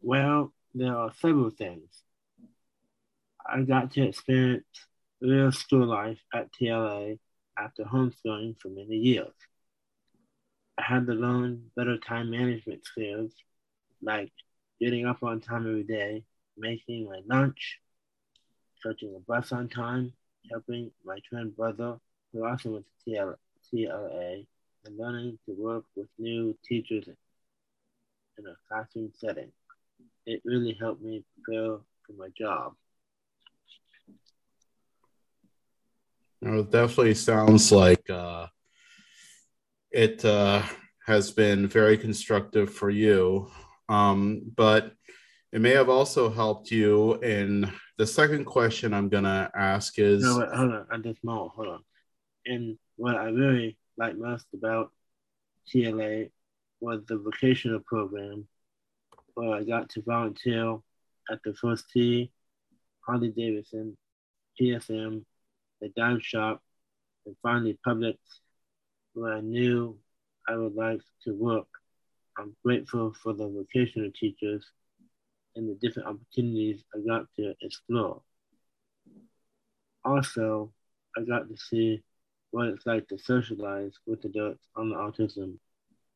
[0.00, 2.04] Well, there are several things.
[3.44, 4.64] I got to experience
[5.20, 7.18] real school life at TLA
[7.58, 9.34] after homeschooling for many years.
[10.78, 13.32] I had to learn better time management skills
[14.00, 14.32] like
[14.80, 16.24] getting up on time every day,
[16.56, 17.78] making my lunch,
[18.82, 20.12] catching a bus on time,
[20.50, 21.98] helping my twin brother,
[22.32, 23.34] who also went to TL,
[23.70, 24.46] TLA,
[24.84, 27.06] and learning to work with new teachers
[28.38, 29.52] in a classroom setting.
[30.26, 32.74] It really helped me prepare for my job.
[36.42, 38.46] it definitely sounds like uh,
[39.92, 40.62] it uh,
[41.06, 43.50] has been very constructive for you.
[43.88, 44.92] Um, but
[45.52, 50.38] it may have also helped you in the second question I'm gonna ask is no,
[50.38, 51.84] wait, hold on, at this moment, hold on.
[52.46, 54.90] And what I really like most about
[55.68, 56.30] TLA
[56.80, 58.48] was the vocational program
[59.34, 60.78] where I got to volunteer
[61.30, 62.32] at the First Tee,
[63.06, 63.96] Harley Davidson,
[64.60, 65.24] PSM,
[65.80, 66.60] the Dime Shop,
[67.26, 68.16] and finally Publix,
[69.14, 69.98] where I knew
[70.48, 71.68] I would like to work.
[72.38, 74.64] I'm grateful for the vocational teachers
[75.54, 78.22] and the different opportunities I got to explore.
[80.04, 80.72] Also,
[81.16, 82.02] I got to see
[82.50, 85.58] what it's like to socialize with adults on the autism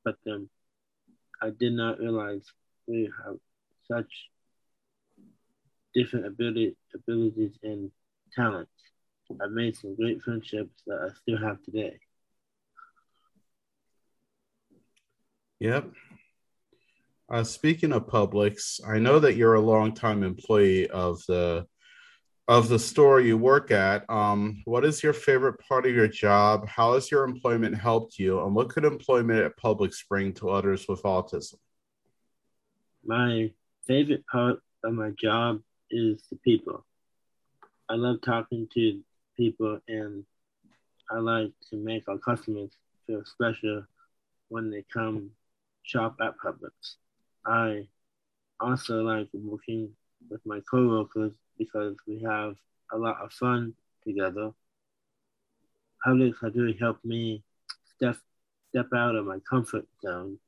[0.01, 0.49] spectrum.
[1.43, 2.45] I did not realize
[2.87, 3.37] we have
[3.91, 4.11] such
[5.95, 7.91] different ability, abilities and
[8.35, 8.71] talents.
[9.41, 11.99] I made some great friendships that I still have today.
[15.61, 15.91] Yep.
[17.29, 21.67] Uh, speaking of Publix, I know that you're a longtime employee of the
[22.49, 24.09] of the store you work at.
[24.09, 26.69] Um, what is your favorite part of your job?
[26.69, 30.87] How has your employment helped you, and what could employment at Publix bring to others
[30.89, 31.57] with autism?
[33.05, 33.51] My
[33.87, 36.85] favorite part of my job is the people.
[37.89, 39.01] I love talking to
[39.37, 40.25] people, and
[41.11, 42.71] I like to make our customers
[43.07, 43.85] feel special
[44.49, 45.31] when they come
[45.87, 46.97] shop at Publix.
[47.47, 47.87] I
[48.61, 49.91] also like working
[50.29, 52.57] with my coworkers because we have
[52.93, 53.75] a lot of fun
[54.05, 54.51] together.
[56.05, 57.43] Publix has really helped me
[57.97, 58.17] step
[58.71, 60.39] step out of my comfort zone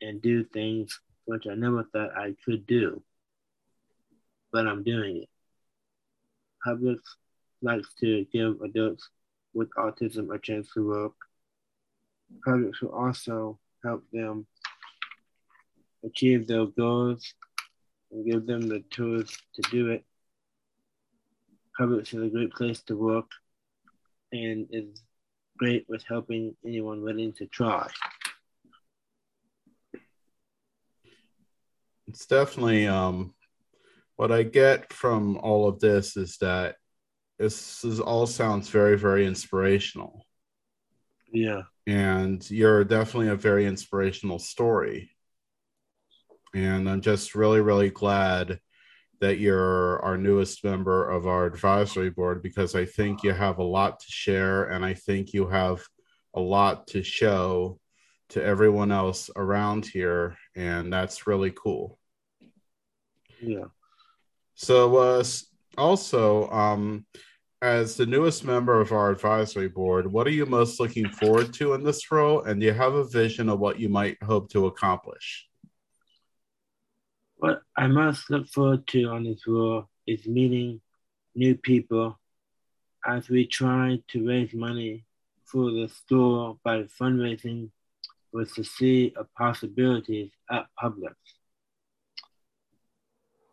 [0.00, 3.02] and do things which I never thought I could do,
[4.52, 5.28] but I'm doing it.
[6.66, 6.98] Publix
[7.62, 9.08] likes to give adults
[9.54, 11.14] with autism a chance to work.
[12.46, 14.46] Publix will also help them
[16.04, 17.34] achieve their goals
[18.10, 20.04] and give them the tools to do it.
[21.78, 23.30] Publix is a great place to work
[24.32, 25.02] and is
[25.58, 27.88] great with helping anyone willing to try.
[32.08, 33.34] It's definitely um,
[34.16, 36.76] what I get from all of this is that
[37.38, 40.26] this is all sounds very, very inspirational.
[41.32, 41.62] Yeah.
[41.86, 45.10] And you're definitely a very inspirational story.
[46.54, 48.60] And I'm just really, really glad
[49.20, 53.62] that you're our newest member of our advisory board because I think you have a
[53.62, 55.80] lot to share and I think you have
[56.34, 57.78] a lot to show
[58.30, 60.36] to everyone else around here.
[60.56, 61.98] And that's really cool.
[63.40, 63.66] Yeah.
[64.54, 65.24] So, uh,
[65.78, 67.06] also, um,
[67.62, 71.74] as the newest member of our advisory board, what are you most looking forward to
[71.74, 72.42] in this role?
[72.42, 75.46] And do you have a vision of what you might hope to accomplish?
[77.42, 80.80] What I most look forward to on this tour is meeting
[81.34, 82.16] new people
[83.04, 85.06] as we try to raise money
[85.44, 87.70] for the store by fundraising
[88.32, 91.16] with the sea of possibilities at Publix.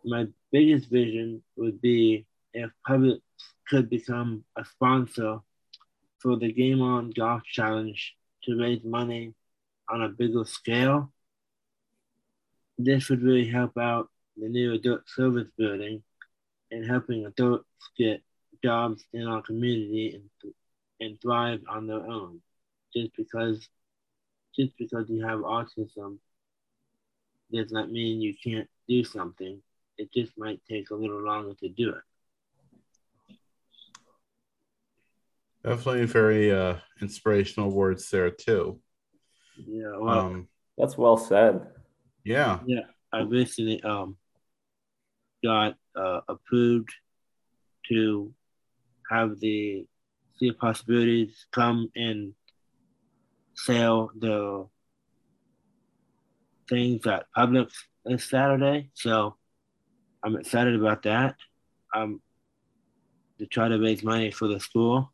[0.05, 3.21] My biggest vision would be if Publix
[3.67, 5.39] could become a sponsor
[6.19, 9.33] for the Game On Golf Challenge to raise money
[9.89, 11.11] on a bigger scale
[12.79, 16.01] this would really help out the new adult service building
[16.71, 17.65] and helping adults
[17.97, 18.23] get
[18.63, 20.53] jobs in our community and,
[21.01, 22.41] and thrive on their own.
[22.95, 23.67] Just because
[24.55, 26.17] just because you have autism
[27.51, 29.61] does not mean you can't do something.
[29.97, 32.03] It just might take a little longer to do it.
[35.63, 38.79] Definitely very uh, inspirational words there too.
[39.57, 41.67] Yeah, well, um, that's well said.
[42.29, 42.59] Yeah.
[42.67, 42.85] Yeah.
[43.11, 44.15] I recently um
[45.43, 46.91] got uh, approved
[47.89, 48.31] to
[49.09, 49.87] have the
[50.37, 52.35] Sea Possibilities come and
[53.55, 54.67] sell the
[56.69, 57.71] things at Publix
[58.05, 58.91] this Saturday.
[58.93, 59.35] So
[60.23, 61.35] I'm excited about that.
[61.95, 62.21] Um,
[63.39, 65.11] to try to raise money for the school.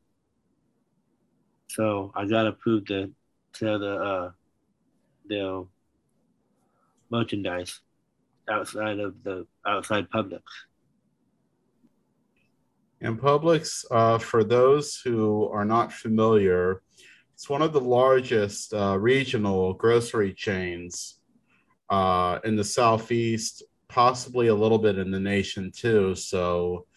[1.69, 3.13] So I got approved to
[3.53, 4.31] sell the uh,
[5.29, 5.65] the
[7.09, 7.81] merchandise
[8.49, 10.41] outside of the outside Publix.
[13.01, 16.81] And Publix, uh, for those who are not familiar,
[17.33, 21.19] it's one of the largest uh, regional grocery chains
[21.89, 26.15] uh, in the Southeast, possibly a little bit in the nation too.
[26.15, 26.87] So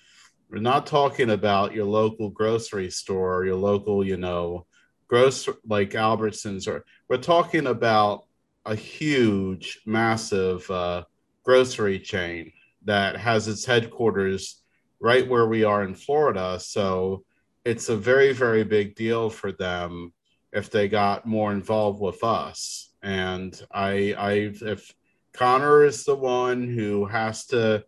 [0.49, 4.67] we're not talking about your local grocery store, your local, you know,
[5.09, 8.28] grocery like Albertsons, or we're talking about
[8.69, 11.03] a huge, massive uh,
[11.43, 12.53] grocery chain
[12.85, 14.63] that has its headquarters
[15.01, 16.61] right where we are in Florida.
[16.61, 17.25] So
[17.65, 20.13] it's a very, very big deal for them
[20.53, 22.91] if they got more involved with us.
[23.03, 24.95] And I, I, if
[25.33, 27.85] Connor is the one who has to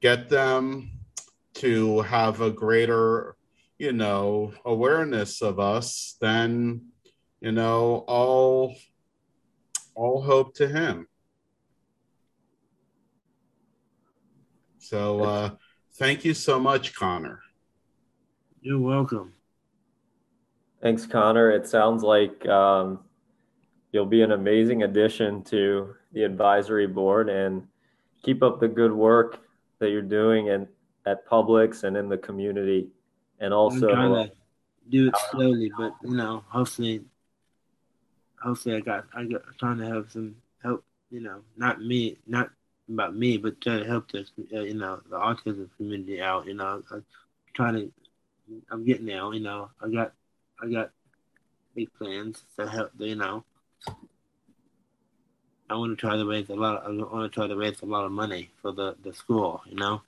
[0.00, 0.90] get them
[1.54, 3.36] to have a greater,
[3.78, 6.86] you know, awareness of us, then,
[7.40, 8.74] you know, all
[9.96, 11.08] all hope to him.
[14.78, 15.50] So uh,
[15.94, 17.40] thank you so much, Connor.
[18.60, 19.32] You're welcome.
[20.80, 21.50] Thanks, Connor.
[21.50, 23.00] It sounds like um,
[23.90, 27.66] you'll be an amazing addition to the advisory board and
[28.22, 29.40] keep up the good work
[29.78, 30.68] that you're doing and
[31.06, 32.88] at Publix and in the community.
[33.40, 34.32] And also, I'm trying to
[34.88, 37.04] do it slowly, but you know, hopefully
[38.46, 40.84] hopefully I got I got trying to have some help.
[41.10, 42.50] You know, not me, not
[42.88, 46.46] about me, but trying to help the uh, you know the autism community out.
[46.46, 47.04] You know, I'm
[47.54, 47.92] trying to.
[48.70, 49.32] I'm getting there.
[49.34, 50.12] You know, I got
[50.62, 50.90] I got
[51.74, 52.92] big plans to help.
[52.98, 53.44] You know,
[55.68, 56.84] I want to try to raise a lot.
[56.84, 59.62] Of, I want to try to raise a lot of money for the the school.
[59.66, 60.02] You know.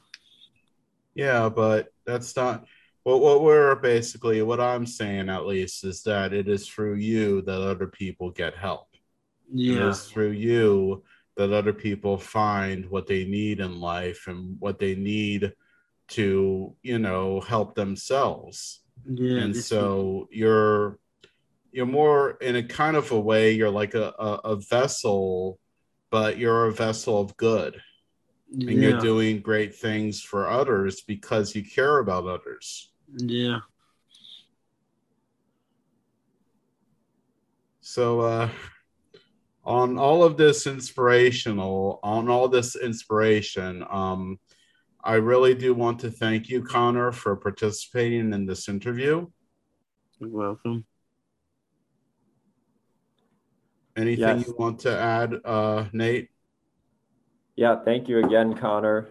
[1.15, 2.65] Yeah, but that's not
[3.09, 7.41] what what we're basically what I'm saying at least is that it is through you
[7.43, 8.89] that other people get help.
[9.51, 9.77] Yeah.
[9.77, 11.05] It is through you
[11.37, 15.55] that other people find what they need in life and what they need
[16.09, 18.81] to, you know, help themselves.
[19.07, 19.41] Yeah.
[19.41, 20.99] And so you're
[21.73, 25.59] you're more in a kind of a way, you're like a, a, a vessel,
[26.11, 27.81] but you're a vessel of good.
[28.53, 28.91] And yeah.
[28.91, 32.93] you're doing great things for others because you care about others.
[33.17, 33.61] Yeah.
[37.81, 38.49] So uh
[39.65, 44.39] on all of this inspirational, on all this inspiration, um
[45.03, 49.27] I really do want to thank you, Connor, for participating in this interview.
[50.19, 50.85] You're welcome.
[53.97, 54.47] Anything Yes.
[54.47, 56.31] you want to add, uh, Nate?
[57.57, 59.09] Yeah, thank you again, Connor.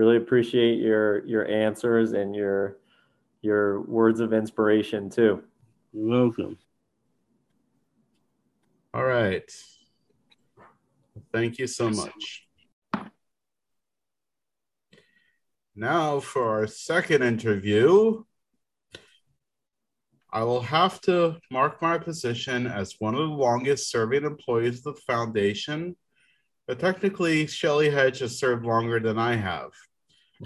[0.00, 2.78] Really appreciate your your answers and your
[3.42, 5.42] your words of inspiration too.
[5.92, 6.56] You're welcome.
[8.94, 9.44] All right.
[11.34, 12.46] Thank you so much.
[15.76, 18.24] Now, for our second interview,
[20.32, 24.94] I will have to mark my position as one of the longest serving employees of
[24.94, 25.94] the foundation,
[26.66, 29.72] but technically, Shelley Hedge has served longer than I have.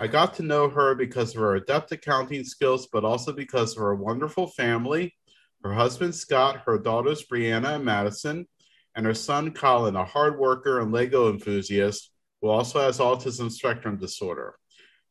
[0.01, 3.79] I got to know her because of her adept accounting skills, but also because of
[3.79, 5.15] her wonderful family,
[5.63, 8.49] her husband Scott, her daughters Brianna and Madison,
[8.97, 12.11] and her son Colin, a hard worker and Lego enthusiast
[12.43, 14.57] who also has autism spectrum disorder.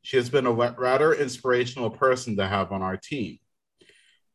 [0.02, 3.40] She has been a rather inspirational person to have on our team.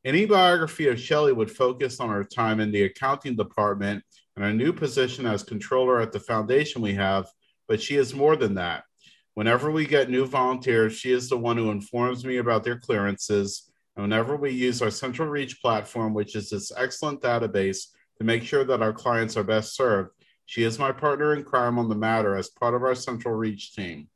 [0.02, 4.02] Any biography of Shelley would focus on her time in the accounting department
[4.34, 7.26] and her new position as controller at the foundation we have,
[7.66, 8.84] but she is more than that.
[9.38, 13.70] Whenever we get new volunteers, she is the one who informs me about their clearances.
[13.94, 17.86] And whenever we use our Central Reach platform, which is this excellent database
[18.18, 20.10] to make sure that our clients are best served,
[20.46, 23.76] she is my partner in crime on the matter as part of our Central Reach
[23.76, 24.08] team.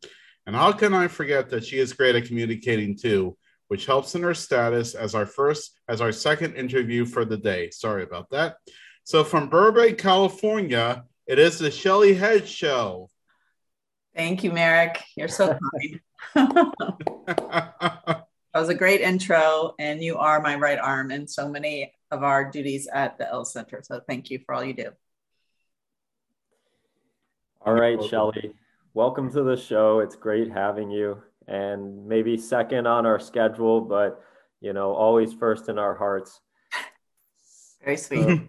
[0.49, 3.37] And how can I forget that she is great at communicating too,
[3.68, 7.70] which helps in her status as our first, as our second interview for the day.
[7.70, 8.57] Sorry about that.
[9.05, 13.09] So from Burbank, California, it is the Shelley Head Show.
[14.15, 15.03] Thank you, Merrick.
[15.17, 16.01] You're so kind.
[17.27, 22.23] that was a great intro, and you are my right arm in so many of
[22.23, 23.81] our duties at the Els Center.
[23.83, 24.91] So thank you for all you do.
[27.65, 28.11] All right, welcome.
[28.11, 28.55] Shelley,
[28.93, 30.01] welcome to the show.
[30.01, 31.23] It's great having you.
[31.49, 34.23] And maybe second on our schedule, but
[34.61, 36.41] you know, always first in our hearts.
[37.85, 38.43] Very sweet.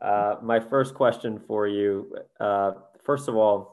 [0.00, 2.72] Uh, my first question for you, uh,
[3.04, 3.71] first of all,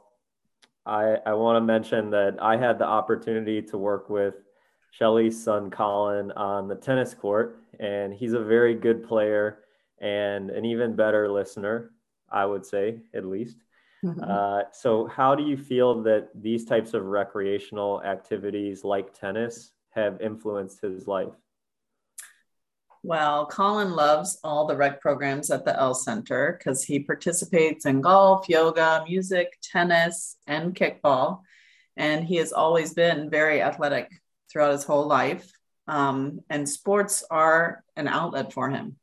[0.86, 4.36] I, I want to mention that I had the opportunity to work with
[4.92, 9.60] Shelly's son Colin on the tennis court, and he's a very good player
[10.00, 11.92] and an even better listener,
[12.32, 13.58] I would say, at least.
[14.04, 14.24] Mhm.
[14.24, 20.22] Uh, so, how do you feel that these types of recreational activities like tennis have
[20.22, 21.34] influenced his life?
[23.02, 28.02] Well, Colin loves all the rec programs at the Els Center because he participates in
[28.02, 31.42] golf, yoga, music, tennis, and kickball.
[31.96, 34.12] And he has always been very athletic
[34.52, 35.50] throughout his whole life.
[35.88, 38.98] Um, and sports are an outlet for him.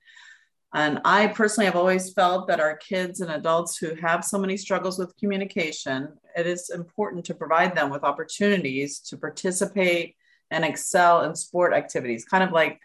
[0.75, 4.59] And I personally have always felt that our kids and adults who have so many
[4.59, 10.17] struggles with communication, it is important to provide them with opportunities to participate
[10.51, 12.79] and excel in sport activities, kind of like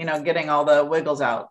[0.00, 1.50] you know, getting all the wiggles out.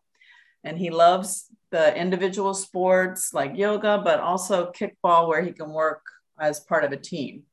[0.64, 6.02] And he loves the individual sports like yoga, but also kickball, where he can work
[6.40, 7.44] as part of a team.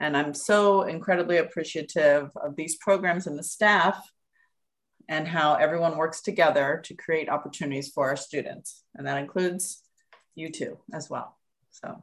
[0.00, 4.04] And I'm so incredibly appreciative of these programs and the staff
[5.08, 8.82] and how everyone works together to create opportunities for our students.
[8.96, 9.84] And that includes
[10.34, 11.38] you too, as well.
[11.70, 12.02] So,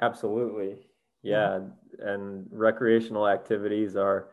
[0.00, 0.86] Absolutely.
[1.22, 1.60] Yeah.
[1.98, 4.28] And recreational activities are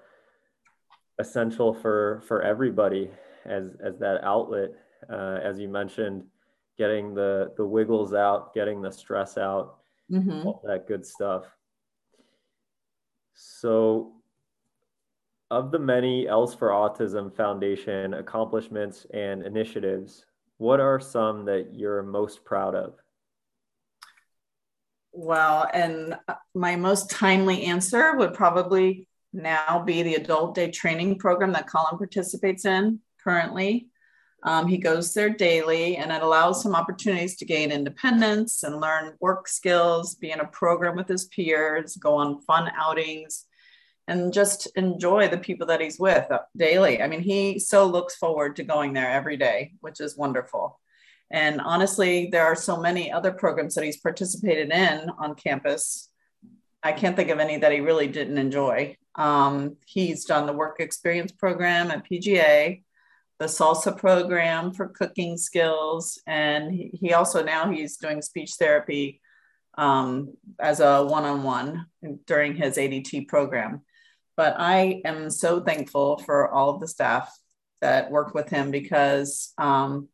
[1.20, 3.10] essential for for everybody
[3.46, 4.72] as as that outlet
[5.10, 6.24] uh, as you mentioned
[6.78, 9.78] getting the the wiggles out getting the stress out
[10.12, 10.46] mhm.
[10.46, 11.46] all that good stuff
[13.34, 14.12] so
[15.52, 20.26] of the many Els for autism foundation accomplishments and initiatives
[20.58, 22.96] what are some that you're most proud of
[25.18, 26.18] Well, and
[26.54, 31.98] my most timely answer would probably now be the adult day training program that Colin
[31.98, 33.90] participates in currently.
[34.44, 39.16] Um, he goes there daily and it allows him opportunities to gain independence and learn
[39.20, 43.46] work skills, be in a program with his peers, go on fun outings,
[44.08, 47.02] and just enjoy the people that he's with daily.
[47.02, 50.80] I mean, he so looks forward to going there every day, which is wonderful.
[51.32, 56.10] And honestly, there are so many other programs that he's participated in on campus.
[56.86, 58.96] I can't think of any that he really didn't enjoy.
[59.16, 62.84] Um, he's done the work experience program at PGA,
[63.40, 69.20] the salsa program for cooking skills, and he, also now he's doing speech therapy
[69.80, 71.88] um, as a one-on-one
[72.28, 73.82] during his ADT program.
[74.38, 77.36] But I am so thankful for all of the staff
[77.82, 80.08] that work with him because um,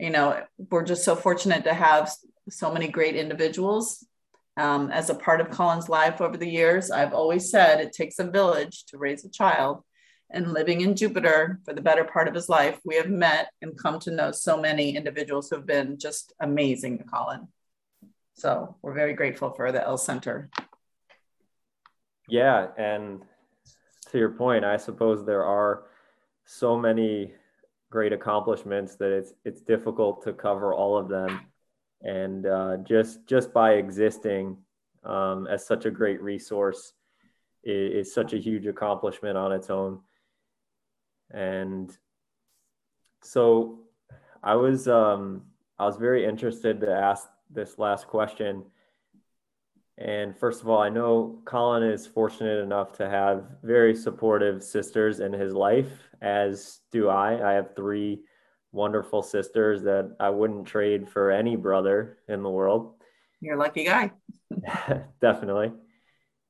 [0.00, 2.10] you know we're just so fortunate to have
[2.48, 4.06] so many great individuals
[4.56, 6.90] um, as a part of Colin's life over the years.
[6.90, 9.82] I've always said it takes a village to raise a child.
[10.34, 13.78] and living in Jupiter for the better part of his life, we have met and
[13.78, 17.48] come to know so many individuals who have been just amazing to Colin.
[18.34, 20.48] So we're very grateful for the Els Center.
[22.28, 23.22] Yeah, and
[24.10, 25.84] to your point, I suppose there are
[26.46, 27.34] so many
[27.90, 31.40] great accomplishments that it's it's difficult to cover all of them,
[32.02, 34.56] and uh, just just by existing
[35.04, 36.92] um, as such a great resource
[37.64, 40.00] is, is such a huge accomplishment on its own.
[41.30, 41.96] And
[43.22, 43.80] so,
[44.42, 45.42] I was um,
[45.78, 48.64] I was very interested to ask this last question
[49.98, 55.20] and first of all, I know Colin is fortunate enough to have very supportive sisters
[55.20, 57.50] in his life, as do I.
[57.50, 58.22] I have three
[58.72, 62.94] wonderful sisters that I wouldn't trade for any brother in the world.
[63.40, 64.10] You're a lucky guy.
[65.20, 65.72] Definitely.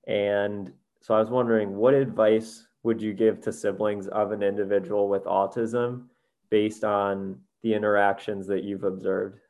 [0.07, 5.09] And so I was wondering, what advice would you give to siblings of an individual
[5.09, 6.07] with autism
[6.51, 9.41] based on the interactions that you've observed?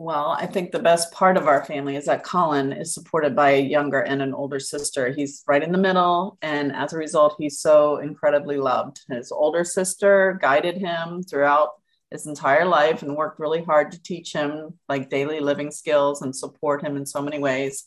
[0.00, 3.50] Well, I think the best part of our family is that Colin is supported by
[3.50, 5.10] a younger and an older sister.
[5.10, 6.38] He's right in the middle.
[6.40, 9.00] And as a result, he's so incredibly loved.
[9.10, 11.70] His older sister guided him throughout
[12.12, 16.34] his entire life and worked really hard to teach him like daily living skills and
[16.34, 17.84] support him in so many ways.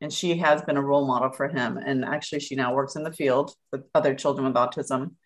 [0.00, 1.76] And she has been a role model for him.
[1.76, 5.16] And actually, she now works in the field with other children with autism.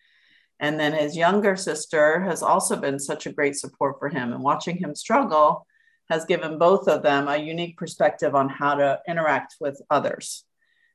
[0.58, 4.32] And then his younger sister has also been such a great support for him.
[4.32, 5.64] And watching him struggle,
[6.08, 10.44] has given both of them a unique perspective on how to interact with others.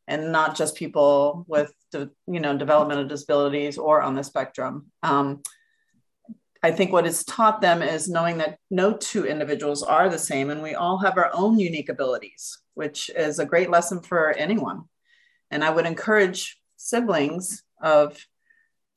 [0.07, 4.87] And not just people with you know developmental disabilities or on the spectrum.
[5.03, 5.41] Um,
[6.63, 10.49] i think what it's taught them is knowing that no two individuals are the same
[10.49, 14.83] and we all have our own unique abilities which is a great lesson for anyone.
[15.49, 18.17] And i would encourage siblings of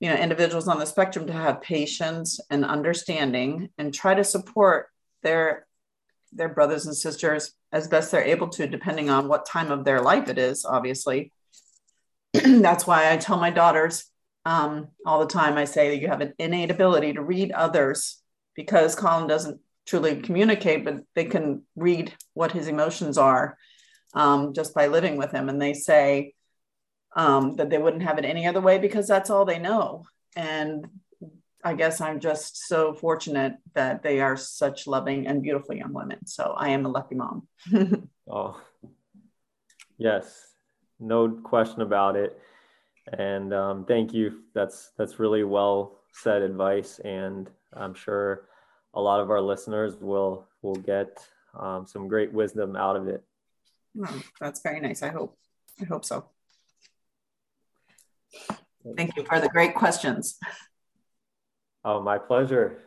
[0.01, 4.89] you know individuals on the spectrum to have patience and understanding and try to support
[5.23, 5.67] their
[6.35, 10.01] their brothers and sisters as best they're able to, depending on what time of their
[10.01, 11.33] life it is, obviously.
[12.33, 14.05] That's why I tell my daughters
[14.45, 18.21] um, all the time I say that you have an innate ability to read others
[18.55, 23.57] because Colin doesn't truly communicate, but they can read what his emotions are
[24.15, 25.49] um, just by living with him.
[25.49, 26.35] And they say
[27.17, 30.05] um, that they wouldn't have it any other way because that's all they know.
[30.37, 30.87] And
[31.67, 36.27] I guess I'm just so fortunate that they are such loving and beautiful young women.
[36.27, 37.49] So I am a lucky mom.
[38.31, 38.61] oh,
[39.97, 40.53] yes,
[41.01, 42.39] no question about it.
[43.17, 44.43] And um, thank you.
[44.55, 48.49] That's that's really well said advice, and I'm sure
[48.95, 51.19] a lot of our listeners will will get
[51.59, 53.23] um, some great wisdom out of it.
[54.07, 55.03] Oh, that's very nice.
[55.03, 55.39] I hope.
[55.81, 56.31] I hope so.
[58.97, 60.39] Thank you for the great questions.
[61.85, 62.79] Oh, my pleasure.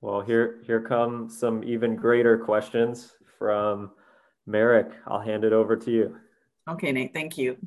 [0.00, 3.90] Well, here here come some even greater questions from
[4.46, 4.90] Merrick.
[5.06, 6.16] I'll hand it over to you.
[6.68, 7.12] Okay, Nate.
[7.12, 7.58] Thank you.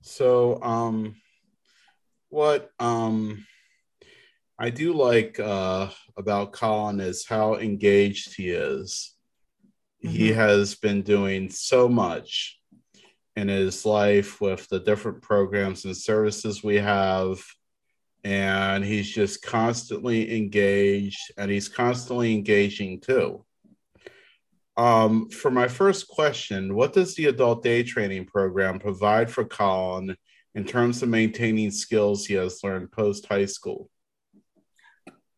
[0.00, 1.16] So, um,
[2.30, 3.46] what um,
[4.58, 9.14] I do like uh, about Colin is how engaged he is.
[10.04, 10.16] Mm-hmm.
[10.16, 12.58] He has been doing so much
[13.36, 17.42] in his life with the different programs and services we have
[18.24, 23.44] and he's just constantly engaged and he's constantly engaging too.
[24.76, 30.16] Um, for my first question, what does the adult day training program provide for Colin
[30.54, 33.90] in terms of maintaining skills he has learned post high school?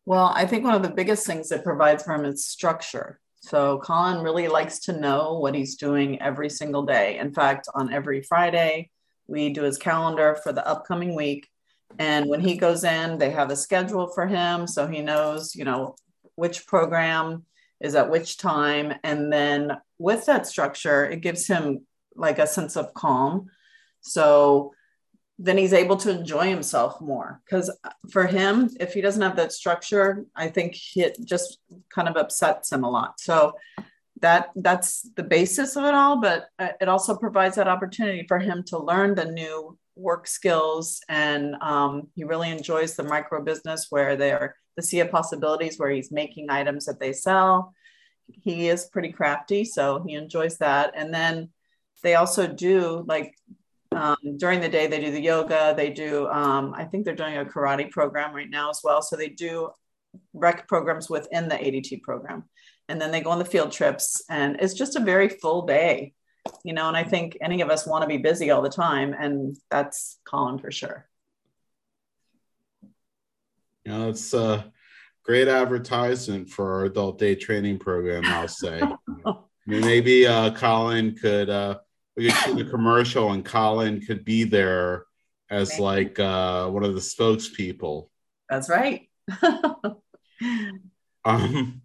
[0.05, 3.19] Well, I think one of the biggest things it provides for him is structure.
[3.41, 7.17] So Colin really likes to know what he's doing every single day.
[7.17, 8.89] In fact, on every Friday,
[9.27, 11.47] we do his calendar for the upcoming week
[11.99, 14.67] and when he goes in, they have a schedule for him.
[14.67, 15.95] So he knows, you know,
[16.35, 17.45] which program
[17.81, 18.93] is at which time.
[19.03, 21.85] And then with that structure, it gives him
[22.15, 23.47] like a sense of calm.
[24.01, 24.73] So
[25.39, 27.41] then he's able to enjoy himself more.
[27.45, 31.59] Because uh, for him, if he doesn't have that structure, I think it just
[31.93, 33.19] kind of upsets him a lot.
[33.19, 33.55] So
[34.21, 38.39] that that's the basis of it all but uh, it also provides that opportunity for
[38.39, 43.87] him to learn the new work skills and um, he really enjoys the micro business
[43.89, 47.73] where they're the sea of possibilities where he's making items that they sell.
[48.27, 50.93] He is pretty crafty so he enjoys that.
[50.95, 51.49] And then
[52.01, 53.35] they also do like
[53.91, 57.37] um, during the day they do the yoga they do um, i think they're doing
[57.37, 59.01] a karate program right now as well.
[59.01, 59.69] So they do
[60.33, 62.43] rec programs within the adt program.
[62.89, 66.13] And then they go on the field trips and it's just a very full day
[66.63, 69.13] you know, and I think any of us want to be busy all the time,
[69.17, 71.07] and that's Colin for sure.
[73.85, 74.71] You know, it's a
[75.23, 78.81] great advertisement for our adult day training program, I'll say.
[79.65, 81.79] Maybe uh, Colin could uh,
[82.15, 85.05] we could shoot a commercial and Colin could be there
[85.49, 85.81] as Maybe.
[85.81, 88.09] like uh, one of the spokespeople.
[88.49, 89.09] That's right.
[91.25, 91.82] um,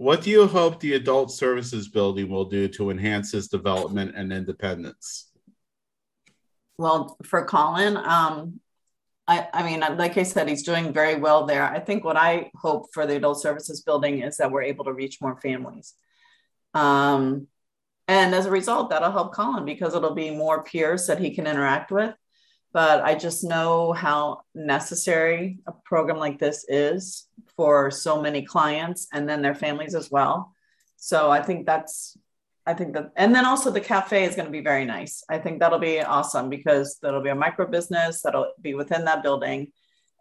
[0.00, 4.32] what do you hope the adult services building will do to enhance his development and
[4.32, 5.30] independence?
[6.78, 8.60] Well, for Colin, um,
[9.28, 11.64] I, I mean, like I said, he's doing very well there.
[11.64, 14.92] I think what I hope for the adult services building is that we're able to
[14.94, 15.92] reach more families.
[16.72, 17.46] Um,
[18.08, 21.46] and as a result, that'll help Colin because it'll be more peers that he can
[21.46, 22.14] interact with.
[22.72, 27.26] But I just know how necessary a program like this is
[27.60, 30.54] for so many clients and then their families as well.
[30.96, 32.16] So I think that's,
[32.64, 35.22] I think that, and then also the cafe is going to be very nice.
[35.28, 39.22] I think that'll be awesome because that'll be a micro business that'll be within that
[39.22, 39.72] building.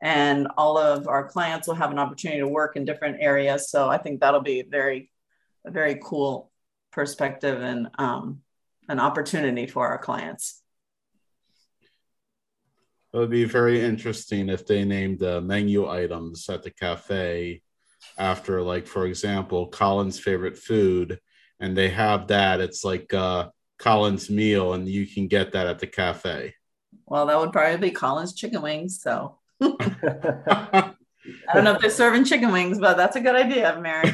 [0.01, 3.69] And all of our clients will have an opportunity to work in different areas.
[3.71, 5.09] So I think that'll be very,
[5.65, 6.51] a very cool
[6.91, 8.41] perspective and um,
[8.89, 10.61] an opportunity for our clients.
[13.13, 17.61] It would be very interesting if they named the menu items at the cafe
[18.17, 21.19] after, like, for example, Colin's favorite food,
[21.59, 22.59] and they have that.
[22.61, 23.49] It's like uh,
[23.79, 26.53] Colin's meal, and you can get that at the cafe.
[27.07, 29.01] Well, that would probably be Colin's chicken wings.
[29.01, 30.93] So I
[31.53, 34.13] don't know if they're serving chicken wings, but that's a good idea, Mary.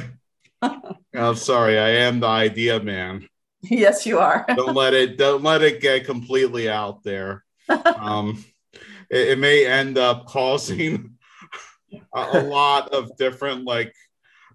[1.14, 3.28] I'm sorry, I am the idea man.
[3.62, 4.46] Yes, you are.
[4.56, 7.43] don't let it don't let it get completely out there.
[7.98, 8.46] Um,
[9.10, 11.18] it, it may end up causing
[12.14, 13.93] a, a lot of different like,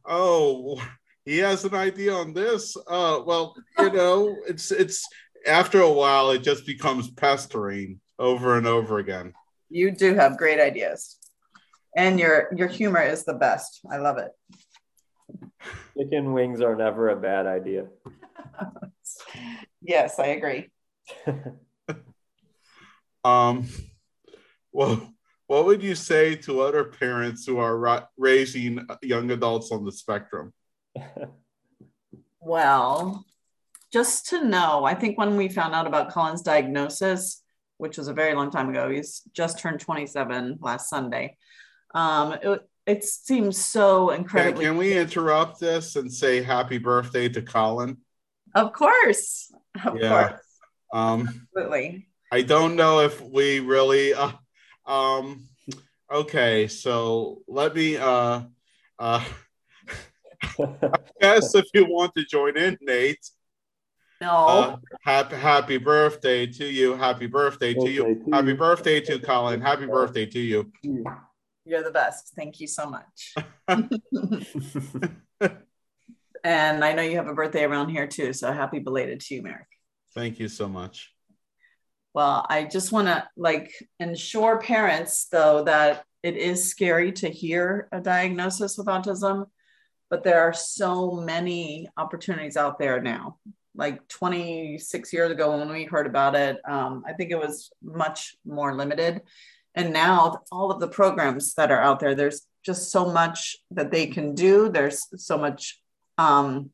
[0.06, 0.80] oh,
[1.24, 2.76] he has an idea on this.
[2.88, 5.06] Uh, well, you know, it's it's
[5.46, 9.32] after a while it just becomes pestering over and over again.
[9.68, 11.16] You do have great ideas,
[11.96, 13.80] and your your humor is the best.
[13.90, 14.32] I love it.
[15.96, 17.86] Chicken wings are never a bad idea.
[19.82, 20.70] yes, I agree.
[23.24, 23.68] um,
[24.72, 25.12] well,
[25.46, 29.90] what would you say to other parents who are ra- raising young adults on the
[29.90, 30.52] spectrum?
[32.40, 33.24] well,
[33.92, 37.42] just to know, I think when we found out about Colin's diagnosis,
[37.78, 41.36] which was a very long time ago, he's just turned 27 last Sunday.
[41.94, 44.64] Um, it, it seems so incredibly.
[44.64, 47.96] Can, can we interrupt this and say happy birthday to Colin?
[48.54, 49.52] Of course.
[49.84, 50.28] Of yeah.
[50.28, 50.42] course.
[50.92, 52.08] Um, Absolutely.
[52.32, 54.14] I don't know if we really.
[54.14, 54.32] Uh,
[54.90, 55.48] um,
[56.10, 57.96] okay, so let me.
[57.96, 58.42] Uh,
[58.98, 59.24] uh,
[60.60, 63.24] I guess if you want to join in, Nate.
[64.20, 64.30] No.
[64.30, 66.94] Uh, happy happy birthday to you.
[66.94, 68.28] Happy birthday to you.
[68.32, 69.60] Happy birthday to Colin.
[69.60, 70.70] Happy birthday to you.
[71.64, 72.34] You're the best.
[72.34, 73.34] Thank you so much.
[76.44, 78.32] and I know you have a birthday around here too.
[78.32, 79.68] So happy belated to you, Merrick.
[80.14, 81.14] Thank you so much.
[82.14, 87.88] Well, I just want to like ensure parents though that it is scary to hear
[87.92, 89.46] a diagnosis with autism,
[90.10, 93.38] but there are so many opportunities out there now.
[93.74, 98.36] Like 26 years ago when we heard about it, um, I think it was much
[98.44, 99.22] more limited
[99.74, 103.90] and now all of the programs that are out there there's just so much that
[103.90, 105.80] they can do there's so much
[106.18, 106.70] um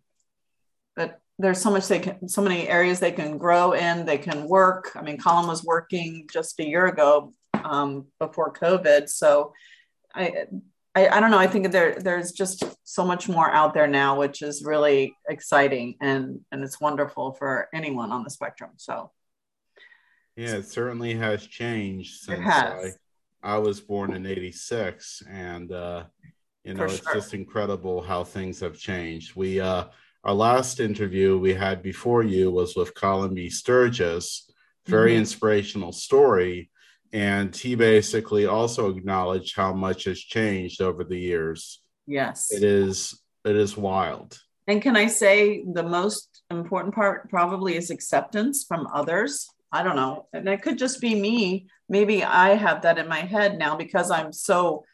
[0.95, 4.49] but there's so much they can so many areas they can grow in they can
[4.49, 7.33] work i mean colin was working just a year ago
[7.65, 9.53] um, before covid so
[10.15, 10.47] I,
[10.95, 14.19] I i don't know i think there there's just so much more out there now
[14.19, 19.11] which is really exciting and and it's wonderful for anyone on the spectrum so
[20.37, 22.95] yeah, it certainly has changed since has.
[23.43, 25.23] I, I was born in 86.
[25.29, 26.05] And, uh,
[26.63, 27.15] you know, For it's sure.
[27.15, 29.35] just incredible how things have changed.
[29.35, 29.87] We, uh,
[30.27, 33.49] our last interview we had before you was with Colin B.
[33.49, 34.51] Sturgis,
[34.85, 35.21] very mm-hmm.
[35.21, 36.71] inspirational story.
[37.13, 41.81] And he basically also acknowledged how much has changed over the years.
[42.07, 42.53] Yes.
[42.53, 44.39] It is, it is wild.
[44.67, 49.97] And can I say the most important part probably is acceptance from others I don't
[49.97, 50.27] know.
[50.33, 51.67] And it could just be me.
[51.89, 54.85] Maybe I have that in my head now because I'm so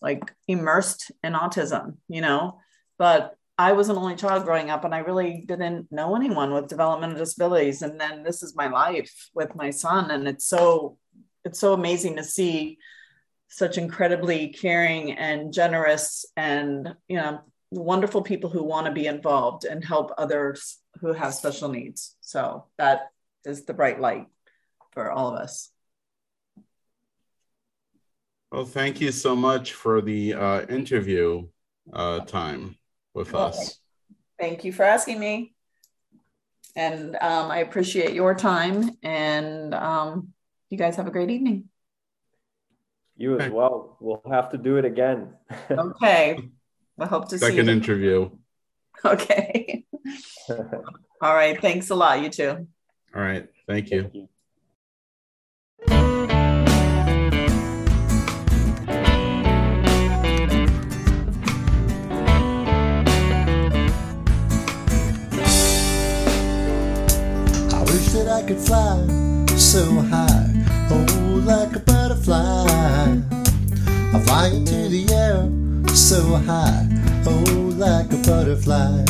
[0.00, 2.60] like immersed in autism, you know.
[2.98, 6.68] But I was an only child growing up and I really didn't know anyone with
[6.68, 7.82] developmental disabilities.
[7.82, 10.10] And then this is my life with my son.
[10.10, 10.96] And it's so
[11.44, 12.78] it's so amazing to see
[13.48, 17.40] such incredibly caring and generous and you know
[17.70, 22.16] wonderful people who want to be involved and help others who have special needs.
[22.22, 23.08] So that
[23.44, 24.24] is the bright light
[24.92, 25.70] for all of us.
[28.50, 31.46] Well, thank you so much for the uh, interview
[31.92, 32.79] uh, time
[33.14, 33.78] with Well, us.
[34.38, 35.54] Thank you for asking me.
[36.76, 38.96] And um, I appreciate your time.
[39.02, 40.32] And um,
[40.70, 41.68] you guys have a great evening.
[43.16, 43.98] You as well.
[44.00, 45.34] We'll have to do it again.
[45.70, 46.48] Okay.
[46.98, 47.50] I hope to see you.
[47.50, 47.72] Second you.
[47.72, 48.30] interview.
[49.04, 49.84] Okay.
[51.22, 51.60] All right.
[51.60, 52.22] Thanks a lot.
[52.22, 52.66] You too.
[53.14, 53.46] All right.
[53.66, 54.02] Thank you.
[54.02, 54.28] Thank you.
[68.10, 69.06] That I could fly
[69.56, 72.66] so high, oh, like a butterfly.
[74.12, 75.48] I fly into the air
[75.94, 76.88] so high,
[77.24, 79.04] oh, like a butterfly.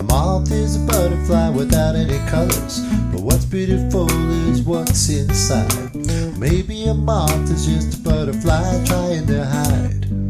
[0.00, 2.80] A moth is a butterfly without any colors,
[3.12, 4.10] but what's beautiful
[4.48, 5.94] is what's inside.
[6.38, 10.21] Maybe a moth is just a butterfly trying to hide.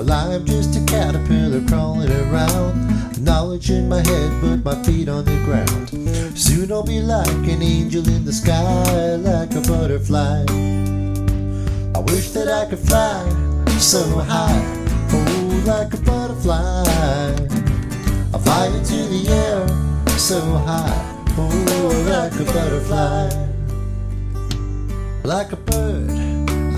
[0.00, 3.22] Well, I'm just a caterpillar crawling around.
[3.22, 5.90] Knowledge in my head, but my feet on the ground.
[6.38, 10.46] Soon I'll be like an angel in the sky, like a butterfly.
[11.94, 13.28] I wish that I could fly
[13.78, 14.64] so high,
[15.12, 16.84] oh, like a butterfly.
[18.32, 19.68] I fly into the air
[20.18, 23.28] so high, oh, like a butterfly.
[25.24, 26.08] Like a bird,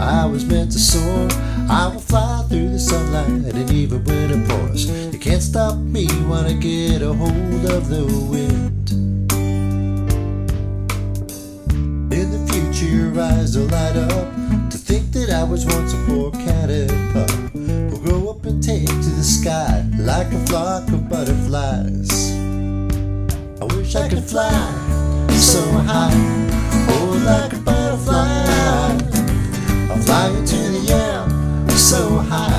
[0.03, 1.29] I was meant to soar.
[1.71, 6.07] I will fly through the sunlight, and even when it pours, you can't stop me
[6.27, 8.91] when I get a hold of the wind.
[12.13, 14.29] In the future, your eyes will light up
[14.71, 17.31] to think that I was once a poor cat and pup.
[17.55, 22.33] Will grow up and take to the sky like a flock of butterflies.
[23.61, 24.51] I wish I could fly
[25.31, 26.13] so high,
[26.89, 27.72] oh, like a.
[30.03, 31.69] I fly into the air.
[31.79, 32.52] So high,